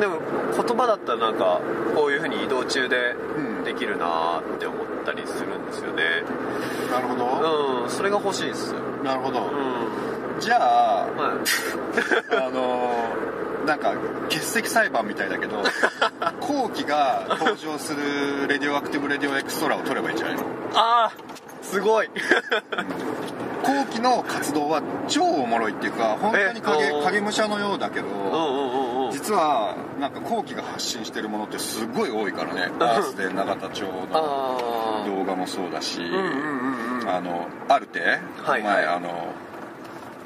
[0.00, 0.18] でも
[0.56, 1.60] 言葉だったらなんか
[1.94, 3.64] こういうふうに移動中でうん。
[3.64, 6.22] できるなーって思ったりするんですよね。
[6.92, 7.82] なるほど。
[7.84, 9.40] うんそれが欲しいですなるほど。
[9.40, 10.40] うん。
[10.40, 12.36] じゃあはい。
[12.36, 13.33] あのー
[13.66, 13.92] なんか
[14.24, 15.62] 欠席裁判みたいだけど
[16.40, 20.42] 後期が登場する Radioactive Radio Extra を取ればいいんじゃないの？
[20.74, 21.12] ああ
[21.62, 22.08] すごい。
[23.62, 29.10] 後期の活動は超おもろいっていうか本当に影影武者のようだけどうんうんうんうん。
[29.12, 32.70] 実はなんか後期が発信してるものってすごい多いからね。
[32.80, 37.08] アースで永田町のあ動画もそうだし、あうんうんうんうん。
[37.08, 39.08] あのアルテ、はい前あの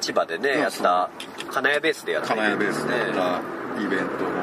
[0.09, 1.11] 千葉でねうんやった
[1.50, 3.42] 金谷ベースでやった金谷ベースでやった
[3.78, 4.38] イベントの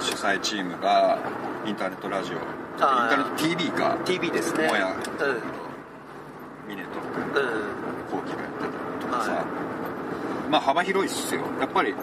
[0.00, 1.18] 主催チームが
[1.66, 2.36] インターネットラジオ。
[2.36, 2.40] イン
[2.78, 3.98] タあーーネット TV か。
[4.06, 4.66] TV ですね。
[4.66, 4.96] もやうん。
[6.68, 7.44] ミネとう
[8.14, 8.18] ん。
[8.18, 8.64] 後期がやって
[9.00, 11.42] たとかさ、はまあ幅広いっすよ。
[11.60, 11.94] やっぱり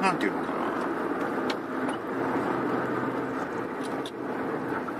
[0.00, 0.65] なんていうのかな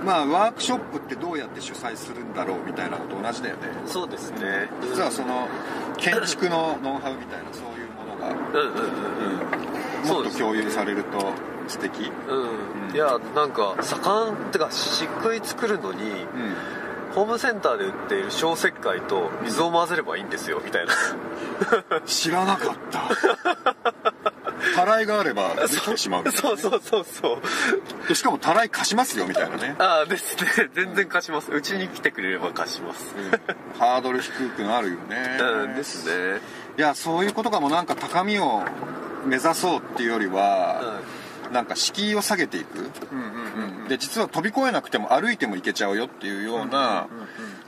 [0.07, 3.63] まあワークショップってどうやって主催するんだろうみたいなのと同じだよね。
[3.85, 4.69] そうですね。
[4.81, 5.49] 実はその
[5.97, 8.91] 建築のノウハウみたいなそういうものが、うんうんうん
[10.03, 10.23] うん。
[10.23, 11.33] もっと共有されると
[11.67, 12.09] 素敵。
[12.29, 16.27] うん、いやなんか盛んってか漆喰作るのにうん。
[17.13, 20.93] ホームセンターで売っている小石灰と水を混ぜればいいんですよみたいな
[22.05, 24.13] 知らなかった
[24.75, 28.07] たらいがあれば できてしまうみたいなそうそうそうそう。
[28.07, 29.75] でしかもたらい貸しますよみたいなね。
[29.79, 30.69] ああですね。
[30.73, 31.51] 全然貸します。
[31.51, 33.13] うちに来てくれれば貸します。
[33.79, 35.37] ハードル低くなるよね。
[35.39, 36.41] うんですね。
[36.77, 38.63] いやそういうことかもなんか高みを
[39.25, 41.01] 目指そうっていうよりは、
[41.51, 47.07] なんか敷居を下げていく、うんうんうんで実は飛び越えなくても歩いても行けちゃうよっていうような、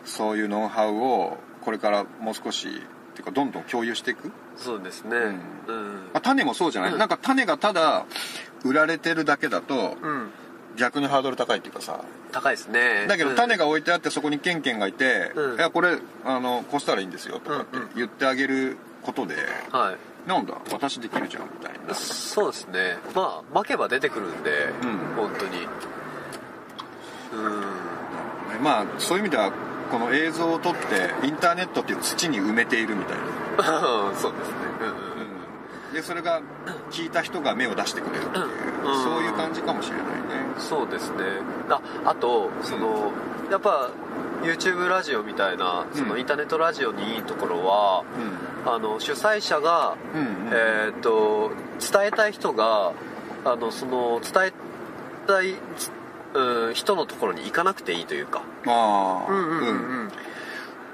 [0.03, 2.81] そういうノウハウをこれからもう少し
[3.19, 5.17] っていうかどんどん共有していく、そうですね。
[5.17, 5.21] ん。
[5.67, 5.93] うん。
[6.13, 6.97] まあ、種もそうじゃない、うん。
[6.97, 8.05] なんか種がただ
[8.63, 10.31] 売られてるだけだとうん。
[10.77, 11.99] 逆にハードル高いっていうかさ。
[12.31, 13.05] 高いですね。
[13.07, 13.35] だけどうん。
[13.35, 15.55] 種が置いてあってそこにケンケンがいて「うん。
[15.55, 17.89] いやこれあのこうしたらいいんですよ」とかってうんうん。
[17.95, 19.35] 言ってあげることで
[19.71, 19.97] はい
[20.29, 21.93] 「なんだ私できるじゃん」みたいな。
[21.93, 22.97] そうですね。
[23.15, 24.97] まあ負けば出てくるんで、うん。
[25.15, 25.67] 本当に。
[27.33, 28.63] うん。
[28.63, 29.51] まあそういう意味では
[29.91, 34.57] この映像を撮ってインターネットっていう土に埋めているみたいな、そうですね。
[34.81, 34.87] うん
[35.87, 35.93] うん。
[35.93, 36.41] でそれが
[36.91, 38.45] 聞いた人が目を出してくれるっていう、
[38.87, 39.03] うん。
[39.03, 40.09] そういう感じかもしれないね。
[40.57, 41.17] そうですね。
[41.69, 43.11] ああとその、
[43.49, 43.89] やっぱ
[44.43, 46.19] YouTube ラジオみたいなそのうん。
[46.19, 48.03] インターネットラジオにいいところは、
[48.65, 50.27] あの主催者が、うんうん。
[50.51, 52.91] えーっと伝えたい人が
[53.45, 54.53] あのその伝え
[55.25, 55.55] たい、
[56.33, 58.43] うん、人のところに行かなくていいというか。
[58.67, 59.31] ああ。
[59.31, 60.11] うん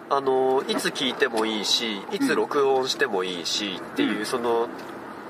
[0.08, 4.26] あのいつ聞いてもいいしいつ録音してもいいしっていう、うん。
[4.26, 4.68] その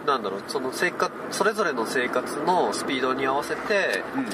[0.06, 4.26] なんだろうその生活それぞれの生活のスピードに合わせてうん。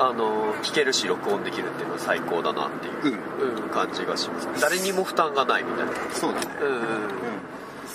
[0.00, 3.16] あの聞けるし録音できるっていうのは最高だなっていう、
[3.62, 3.68] うん。
[3.68, 4.60] 感じがします。
[4.60, 5.92] 誰にも負担がないみたいな。
[6.12, 6.46] そうだね。
[6.60, 6.74] うんうん。
[6.74, 6.84] うん。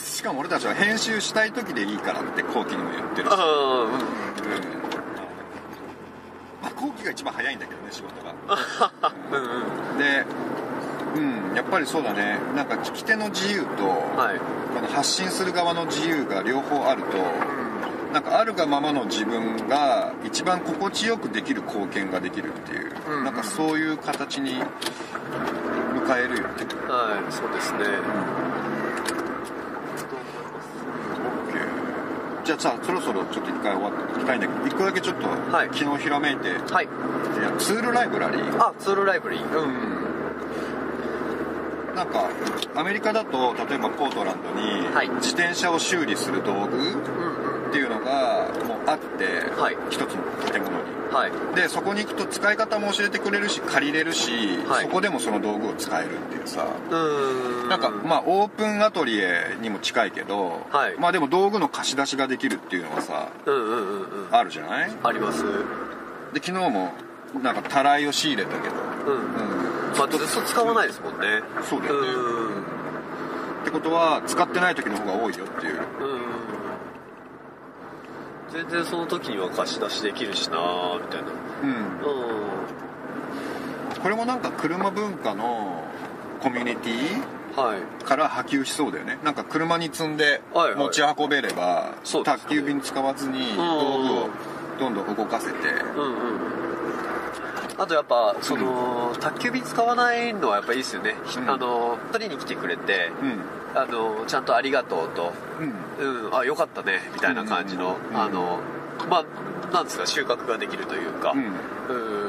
[0.01, 4.88] しかも俺たちは編集したい時でいいからって後期にも言ってるし、ああうん
[6.61, 8.33] まあ、後期が一番早いんだけどね仕事が。
[9.31, 9.91] うんうん。
[9.91, 10.25] うんで
[11.15, 12.37] うんやっぱりそうだね。
[12.55, 13.87] なんか聞き手の自由と、
[14.19, 14.39] はい。
[14.73, 17.17] この発信する側の自由が両方あると
[18.13, 24.61] なんかあるがままの自分が一番心地よくできる貢献ができるっていう、うんなんかそういう形に
[25.95, 26.65] 迎えるよね。
[26.87, 27.79] はいそうですね
[32.49, 35.67] じゃあさそろそろちょっと一回終わっていきたいんだけど一個だけちょっと、はい。
[35.71, 36.51] 昨日ひらめいてい。
[36.53, 36.91] はいや
[37.59, 38.57] ツールライブラリー。
[38.59, 39.43] あツールライブラリー。
[39.45, 39.73] うん。
[41.95, 42.27] なんか
[42.73, 45.09] アメリカだと例えばポートランドにはい。
[45.09, 46.89] 自転車を修理する道具
[47.69, 49.25] っていうのがもうあって、
[49.55, 49.77] はい。
[49.91, 51.55] 一つの建物にはい。
[51.55, 54.85] でそこに行くと使い方も教えてくれるし借りれるし、はい。
[54.85, 56.65] そこでもその道具を使えるっていうさ。
[56.89, 57.69] うーん。
[57.69, 60.95] なんかまあオープンアトリエにも近いけど、はい。
[60.99, 64.35] まあでも道具の貸し出しができるっていうのはさうんうんうんうん。
[64.35, 64.91] あるじゃない？
[65.03, 65.43] あります。
[66.33, 66.93] で昨日も
[67.41, 68.75] なんかたらいを仕入れたけど、
[69.07, 69.13] うん。
[69.13, 71.41] うん、まあずっと使わないですもんね。
[71.69, 72.07] そうだよね。
[72.07, 72.61] うん。
[73.61, 75.75] ってことは使ってない時の方が多いよっていう。
[76.01, 76.19] うん
[78.53, 80.57] 全然その時には貸し出しできるしな
[81.01, 81.27] みたいな。
[81.63, 81.69] うん。
[81.69, 82.49] うん
[84.01, 85.83] これもなんか車文化の
[86.41, 87.21] コミュニティ
[87.61, 88.05] はい。
[88.05, 89.19] から波及しそうだよね。
[89.23, 90.75] なんか車に積んではいはい。
[90.75, 92.39] 持ち運べれば、そうですね。
[92.43, 94.29] 宅急便使わずに道具を
[94.79, 95.53] どんどん動かせて
[95.97, 96.68] うんうん
[97.79, 101.49] あとやっぱその、宅急便使わないのはやっぱいいですよね、うん。
[101.49, 103.39] あの取りに来てくれてうん。
[103.75, 108.59] あのちゃんと「ありがとう」とうん「うんあよかったね」みたいな感じの、あの
[109.09, 111.33] まあなんですか収穫ができるというか。
[111.33, 111.39] うん。
[111.43, 111.45] う
[112.27, 112.28] ん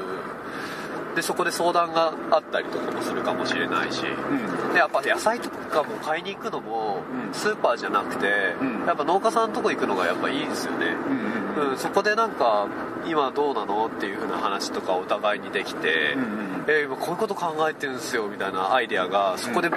[1.14, 4.72] でそこで相談があったりとかもするかもしれないし、うん。
[4.72, 7.34] でやっぱ野菜とかも買いに行くのもうん。
[7.34, 8.86] スーパーじゃなくて、うん。
[8.86, 11.30] やっぱ農家さんのとこ行くのがやっぱいいですよね、うん
[11.76, 12.68] そこでなんか
[13.06, 19.68] 今どうなのっていう風な話とかお互いにできて、うんうんえー今こういうこと考えてるんですよみたいなアイデアがそこで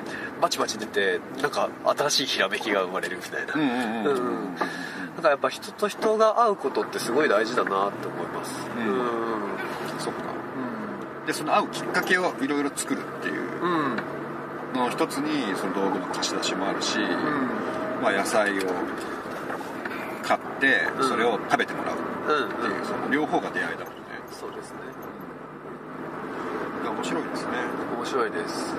[0.42, 4.16] バチバチ出てなんか新しいひらめきが生まれるみたいな、うんうんうんうん。
[4.16, 4.20] う
[4.52, 4.56] ん。
[5.16, 8.68] なんかやっぱ人と人が会うことってすごい大事だなって思います。
[8.78, 8.86] うん。
[8.86, 9.04] うん。
[10.00, 10.22] そっか
[11.26, 13.44] でその会うきっかけをいろいろ作るっていう
[14.74, 18.02] の一つにその道具の貸し出しもあるし、うん。
[18.02, 18.64] まあ、野菜を
[20.24, 21.10] 買ってうん。
[21.10, 24.02] それを食べてもらううんっていう、その両方が出会いだもんね。
[24.32, 24.78] そうですね。
[26.86, 27.50] 面白いですね。
[27.98, 28.74] 面白いです。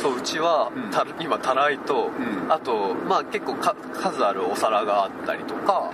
[0.00, 0.90] そううちは、うん。
[0.90, 2.52] た今たらいと、ん。
[2.52, 5.92] あとまあ結構か数あるお皿があったりとか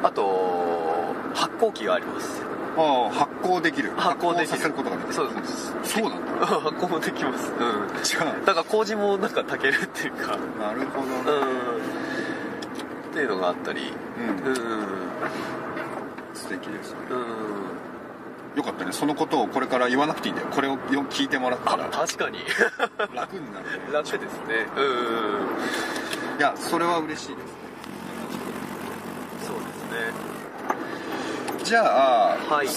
[0.00, 0.06] うん。
[0.06, 2.42] あと発酵機があります
[2.76, 3.90] ああ発酵できる。
[3.96, 4.46] 発酵できる。
[4.48, 5.14] させることができる。
[5.14, 5.74] そうです。
[5.84, 6.46] そうなんだ。
[6.46, 7.52] 発酵もできます。
[7.52, 8.02] うん。
[8.02, 10.34] じゃだから麹もなんか炊けるっていうか。
[10.34, 11.12] あなるほどね。
[11.26, 11.78] う
[13.08, 13.10] ん。
[13.10, 13.92] っていうのがあったり。
[14.18, 14.52] うん。
[14.52, 14.56] うん
[16.34, 16.98] 素敵ですね。
[17.10, 18.58] うん。
[18.58, 18.92] よかったね。
[18.92, 20.48] そのことをこれから言わなくていいんだよ。
[20.50, 20.78] これをよ
[21.10, 22.38] 聞いてもらったあら確かに。
[23.14, 23.88] 楽になるね。
[23.92, 24.66] 楽ですね。
[24.76, 26.16] うん。
[26.38, 27.56] いやそれは嬉しいです
[29.46, 30.12] そうですね
[31.66, 31.82] じゃ
[32.32, 32.68] あ、はい。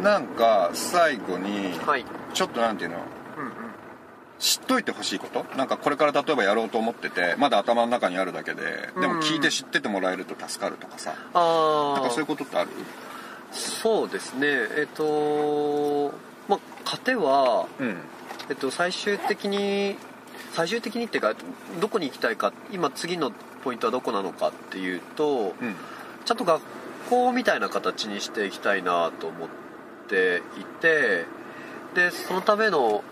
[0.00, 2.04] なんか最後にはい。
[2.32, 2.98] ちょっとなんていうの？
[2.98, 3.52] うんうん。
[4.38, 5.44] 知っといてほしいこと？
[5.56, 11.14] なんかこれから例えばやろうと思っててまだ頭の中にあるだけででも聞いて知っててもらえると助かるとかさ。
[11.34, 12.70] ああなんかそういうことってある？
[13.50, 14.46] そうですね。
[14.46, 16.14] えっ、と
[16.48, 17.96] まあ糧は、うん。
[18.48, 19.96] えっと、最終的に
[20.52, 21.34] 最終的にっていうか
[21.80, 23.32] どこに行きたいか今次の
[23.64, 25.74] ポイントはどこなのかっていうとうん。
[26.24, 26.62] ちゃんと学
[27.10, 29.48] 校みたいな形にしていきたいなと思っ
[30.08, 31.26] ていて
[31.94, 33.02] でそのための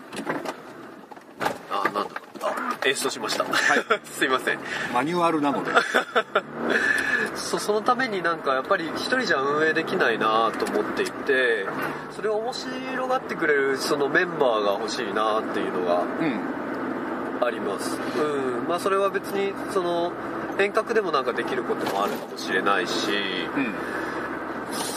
[1.69, 2.03] あなんだ
[2.41, 3.45] あ演奏しました、
[4.05, 4.59] すいません。
[4.93, 5.71] マニュアルなので。
[7.35, 11.65] そそのためになんかやっぱり一人じゃ運営できないなと思っていて
[12.11, 17.45] それを面白がってくれるそのメンバーが欲しいなっていうのがうん。
[17.45, 17.97] あります。
[18.17, 18.67] うん。
[18.67, 20.11] まあそれは別にその
[20.59, 23.73] 遠隔でもなんかできることもあるかもしれないしうん。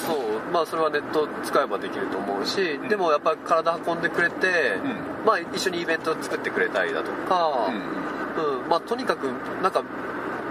[0.06, 0.18] そう
[0.52, 4.74] まあそれはネット使えばできると思うし、でもやっぱり体運んでくれて、
[5.24, 8.68] うまあ一緒にイベントを作ってくれたりだとか、うんうん。
[8.68, 9.24] まあ、とにかく
[9.62, 9.82] なんか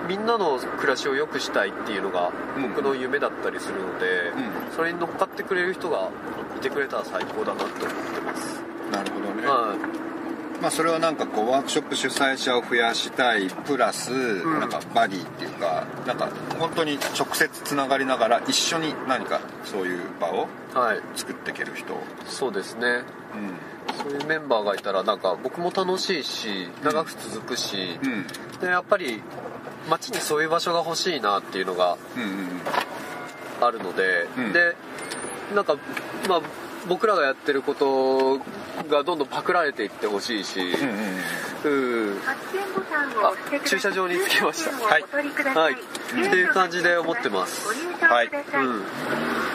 [0.07, 2.69] みんなの暮らしを良くしたいっていうのがうん。
[2.69, 4.05] 僕の夢だったりするので、
[4.71, 6.09] うそれに乗っかってくれる人が
[6.57, 9.75] いてくれたら最高だなって思ってます、なるほどね、は
[10.61, 14.59] まあそれはなんかこうワークショップ主催者を増やしたいプラス、ん。
[14.59, 21.95] なんかバディっていうかなんか本当に直接つながりながら一緒に何かそういう場をい、はい、作っていける人。
[22.27, 22.87] そうですね。
[22.87, 28.15] うそういうメンバーがいたらなんか僕も楽しいし長く続くし、んう
[28.57, 28.59] ん。
[28.59, 29.21] でやっぱり
[29.89, 32.49] 街にそういう場所が欲しいなっていうのがうんうん。
[33.61, 34.53] あるので、うん。
[34.53, 34.75] で
[35.55, 35.75] なんか
[36.29, 36.41] まあ
[36.87, 38.39] 僕らがやってること
[38.89, 42.17] がどんどんパクられていってほしいし、うんうんうん
[43.23, 44.71] あ駐車場に着きました。
[44.71, 45.03] はい。
[45.03, 45.61] は。
[45.61, 45.73] はい。
[45.73, 47.67] いっていう感じで思ってます。
[48.03, 48.27] はい。
[48.27, 48.83] うん。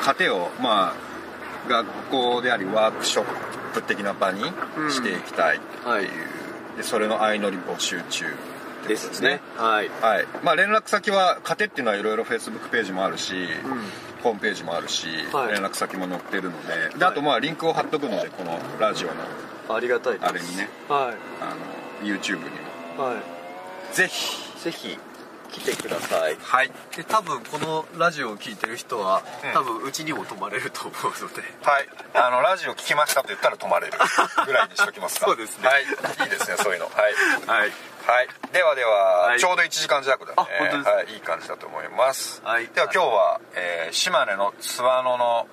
[0.02, 3.24] 糧をまあ学校でありワークショッ
[3.74, 4.42] プ的な場に
[4.90, 6.06] していきたいっていう、はい。
[6.76, 8.24] でそれの相乗り募集中
[8.86, 9.40] ですね。
[9.56, 9.90] はい。
[10.00, 10.26] はい。
[10.44, 15.52] まあ連絡先は糧っていうのはいろいろ Facebook ページもあるし、うんホームページもあるし、はい。
[15.52, 19.14] 連絡先も載ってるのでであとまあリンクを貼っとくのでこのラジオの
[19.68, 20.26] ありがたいです。
[20.26, 20.68] あれにね。
[20.88, 21.54] はあ
[22.02, 22.46] の YouTube にも。
[23.10, 23.20] いは
[23.92, 23.94] い。
[23.94, 24.46] ぜひ。
[24.62, 24.98] ぜひ
[25.52, 26.36] 来てください。
[26.40, 26.70] はい。
[26.96, 29.52] で多分このラジオを聞いてる人は、うん。
[29.52, 31.42] 多分うちにも泊まれると思うので。
[31.62, 31.88] はい。
[32.14, 33.92] あのラジオ聞きましたと言ったら止まれる
[34.44, 35.26] ぐらいにしときますか。
[35.30, 35.68] そうですね。
[35.68, 35.84] はい。
[35.84, 35.86] い
[36.26, 36.86] いですねそういうの。
[36.86, 37.60] はい。
[37.60, 37.72] はい
[38.06, 39.40] はい、ではでは、はい。
[39.40, 40.36] ちょうど1時間弱だね。
[40.84, 42.68] はい、いい感じだと思います、はい。
[42.68, 45.48] では今日は、えー島根の津和野の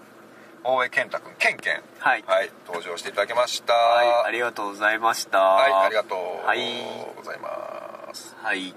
[0.63, 1.81] 大江健太君ケンケン。
[1.97, 2.23] はい。
[2.27, 3.73] はい、登場していただきました。
[3.73, 5.39] はいありがとうございました。
[5.39, 6.59] はいありがとうはい。
[7.17, 8.35] ございます。
[8.41, 8.75] はい